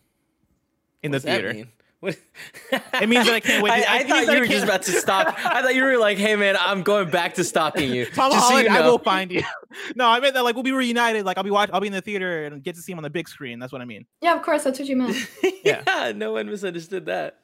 [1.04, 1.54] in What's the that theater.
[1.54, 1.68] mean?
[2.00, 2.18] What?
[3.02, 4.58] It means that I can't wait I, to- I thought that I you were just
[4.60, 5.28] can't- about to stop.
[5.38, 8.44] I thought you were like, "Hey, man, I'm going back to stalking you." Tom just
[8.48, 9.42] so Holland, you I will find you.
[9.96, 11.26] no, I meant that like we'll be reunited.
[11.26, 13.04] Like I'll be watch I'll be in the theater and get to see him on
[13.04, 13.60] the big screen.
[13.60, 14.06] That's what I mean.
[14.22, 15.16] Yeah, of course, that's what you meant.
[15.64, 15.82] Yeah.
[15.88, 17.40] yeah, no one misunderstood that.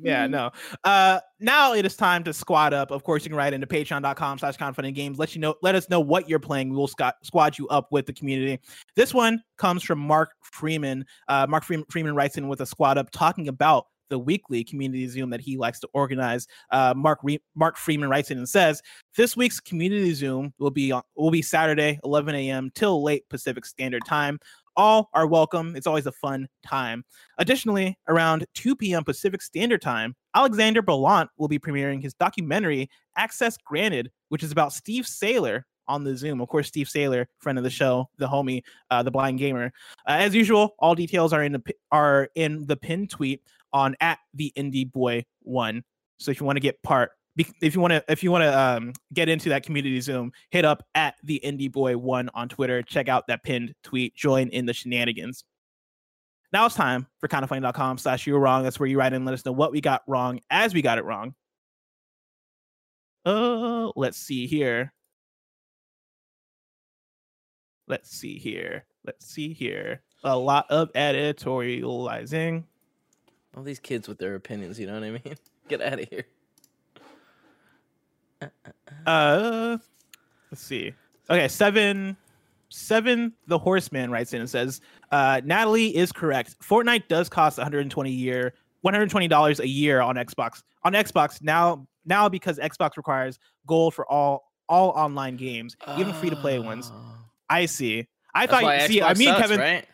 [0.00, 0.30] Yeah, Mhm.
[0.30, 0.50] no.
[0.84, 2.90] Uh now it is time to squad up.
[2.90, 5.18] Of course, you can write into patreon.com slash kind of funny games.
[5.18, 6.70] Let you know, let us know what you're playing.
[6.70, 8.60] We will squad squad you up with the community.
[8.94, 11.04] This one comes from Mark Freeman.
[11.28, 15.06] Uh Mark Freeman, Freeman writes in with a squad up talking about the weekly community
[15.06, 16.48] Zoom that he likes to organize.
[16.72, 18.82] Uh, Mark Re- Mark Freeman writes in and says,
[19.16, 22.72] "This week's community Zoom will be on, will be Saturday, 11 a.m.
[22.74, 24.40] till late Pacific Standard Time.
[24.80, 25.76] All are welcome.
[25.76, 27.04] It's always a fun time.
[27.36, 29.04] Additionally, around 2 p.m.
[29.04, 34.72] Pacific Standard Time, Alexander Ballant will be premiering his documentary Access Granted, which is about
[34.72, 36.40] Steve Saylor on the Zoom.
[36.40, 39.70] Of course, Steve Saylor, friend of the show, the homie, uh, the blind gamer.
[40.08, 41.62] Uh, as usual, all details are in the
[41.92, 43.42] are in the pinned tweet
[43.74, 45.84] on at the Indie Boy One.
[46.20, 48.58] So if you want to get part, if you want to, if you want to
[48.58, 52.82] um, get into that community Zoom, hit up at the Indie Boy One on Twitter.
[52.82, 54.14] Check out that pinned tweet.
[54.14, 55.44] Join in the shenanigans.
[56.52, 58.64] Now it's time for kindoffunny.com slash you were wrong.
[58.64, 60.98] That's where you write in let us know what we got wrong as we got
[60.98, 61.34] it wrong.
[63.24, 64.92] Uh, let's see here.
[67.86, 68.84] Let's see here.
[69.04, 70.02] Let's see here.
[70.24, 72.64] A lot of editorializing.
[73.56, 75.36] All these kids with their opinions, you know what I mean?
[75.68, 76.24] Get out of here.
[79.06, 79.78] Uh,
[80.50, 80.92] Let's see.
[81.28, 82.16] Okay, seven,
[82.68, 83.32] seven.
[83.46, 84.80] The Horseman writes in and says,
[85.12, 86.56] uh, "Natalie is correct.
[86.60, 90.62] Fortnite does cost 120 year, 120 dollars a year on Xbox.
[90.82, 96.30] On Xbox now, now because Xbox requires gold for all all online games, even free
[96.30, 96.90] to play ones.
[96.94, 97.16] Oh.
[97.48, 98.06] I see.
[98.34, 98.80] I That's thought.
[98.82, 99.86] See, Xbox me and sucks, Kevin, right?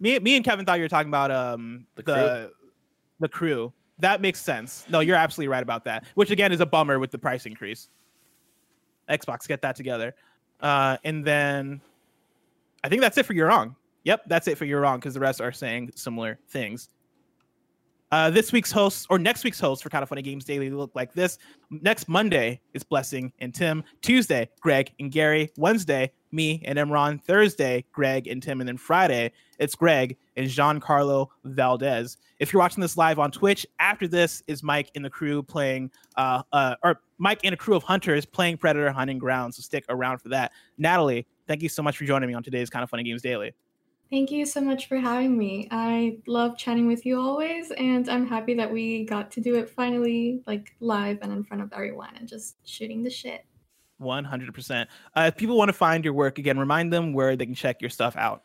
[0.00, 2.50] me, me and Kevin thought you were talking about um The the crew?
[3.20, 3.72] the crew.
[4.02, 4.84] That makes sense.
[4.90, 6.04] No, you're absolutely right about that.
[6.16, 7.88] Which again is a bummer with the price increase.
[9.08, 10.14] Xbox, get that together.
[10.60, 11.80] Uh, and then
[12.82, 13.76] I think that's it for you're wrong.
[14.02, 16.88] Yep, that's it for you're wrong because the rest are saying similar things.
[18.10, 20.90] Uh, this week's hosts or next week's hosts for Kind of Funny Games Daily look
[20.96, 21.38] like this.
[21.70, 23.84] Next Monday is Blessing and Tim.
[24.02, 25.50] Tuesday, Greg and Gary.
[25.56, 27.22] Wednesday, me and Imran.
[27.22, 28.60] Thursday, Greg and Tim.
[28.60, 32.16] And then Friday, it's Greg and Giancarlo Valdes.
[32.38, 35.90] If you're watching this live on Twitch, after this is Mike and the crew playing,
[36.16, 39.54] uh, uh, or Mike and a crew of hunters playing Predator Hunting Ground.
[39.54, 40.52] So stick around for that.
[40.78, 43.52] Natalie, thank you so much for joining me on today's Kind of Funny Games Daily.
[44.10, 45.68] Thank you so much for having me.
[45.70, 49.70] I love chatting with you always, and I'm happy that we got to do it
[49.70, 53.46] finally, like live and in front of everyone and just shooting the shit.
[54.02, 54.86] 100%.
[55.16, 57.80] Uh, if people want to find your work again, remind them where they can check
[57.80, 58.42] your stuff out.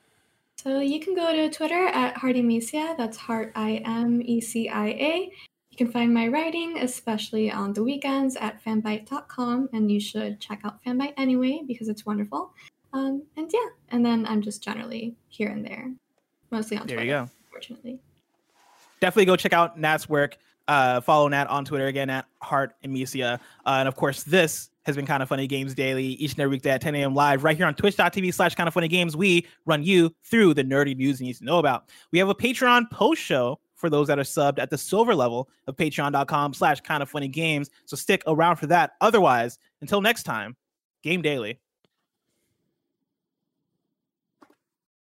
[0.56, 4.88] So you can go to Twitter at Heartimecia, that's Heart I M E C I
[4.88, 5.32] A.
[5.70, 10.62] You can find my writing, especially on the weekends, at fanbyte.com, and you should check
[10.64, 12.52] out Fanbyte anyway because it's wonderful.
[12.94, 15.92] Um, and yeah, and then I'm just generally here and there,
[16.50, 17.06] mostly on There Twitter.
[17.06, 17.30] you go.
[17.46, 18.00] Unfortunately.
[19.00, 20.38] definitely go check out Nat's work.
[20.68, 23.36] Uh, follow Nat on Twitter again at Heart and Mesia.
[23.66, 26.56] Uh, and of course, this has been Kind of Funny Games Daily each and every
[26.56, 27.14] weekday at 10 a.m.
[27.14, 29.16] live right here on twitch.tv slash kind of funny games.
[29.16, 31.90] We run you through the nerdy news you need to know about.
[32.12, 35.50] We have a Patreon post show for those that are subbed at the silver level
[35.68, 37.70] of patreon.com slash kind of funny games.
[37.86, 38.92] So stick around for that.
[39.02, 40.56] Otherwise, until next time,
[41.04, 41.60] game daily.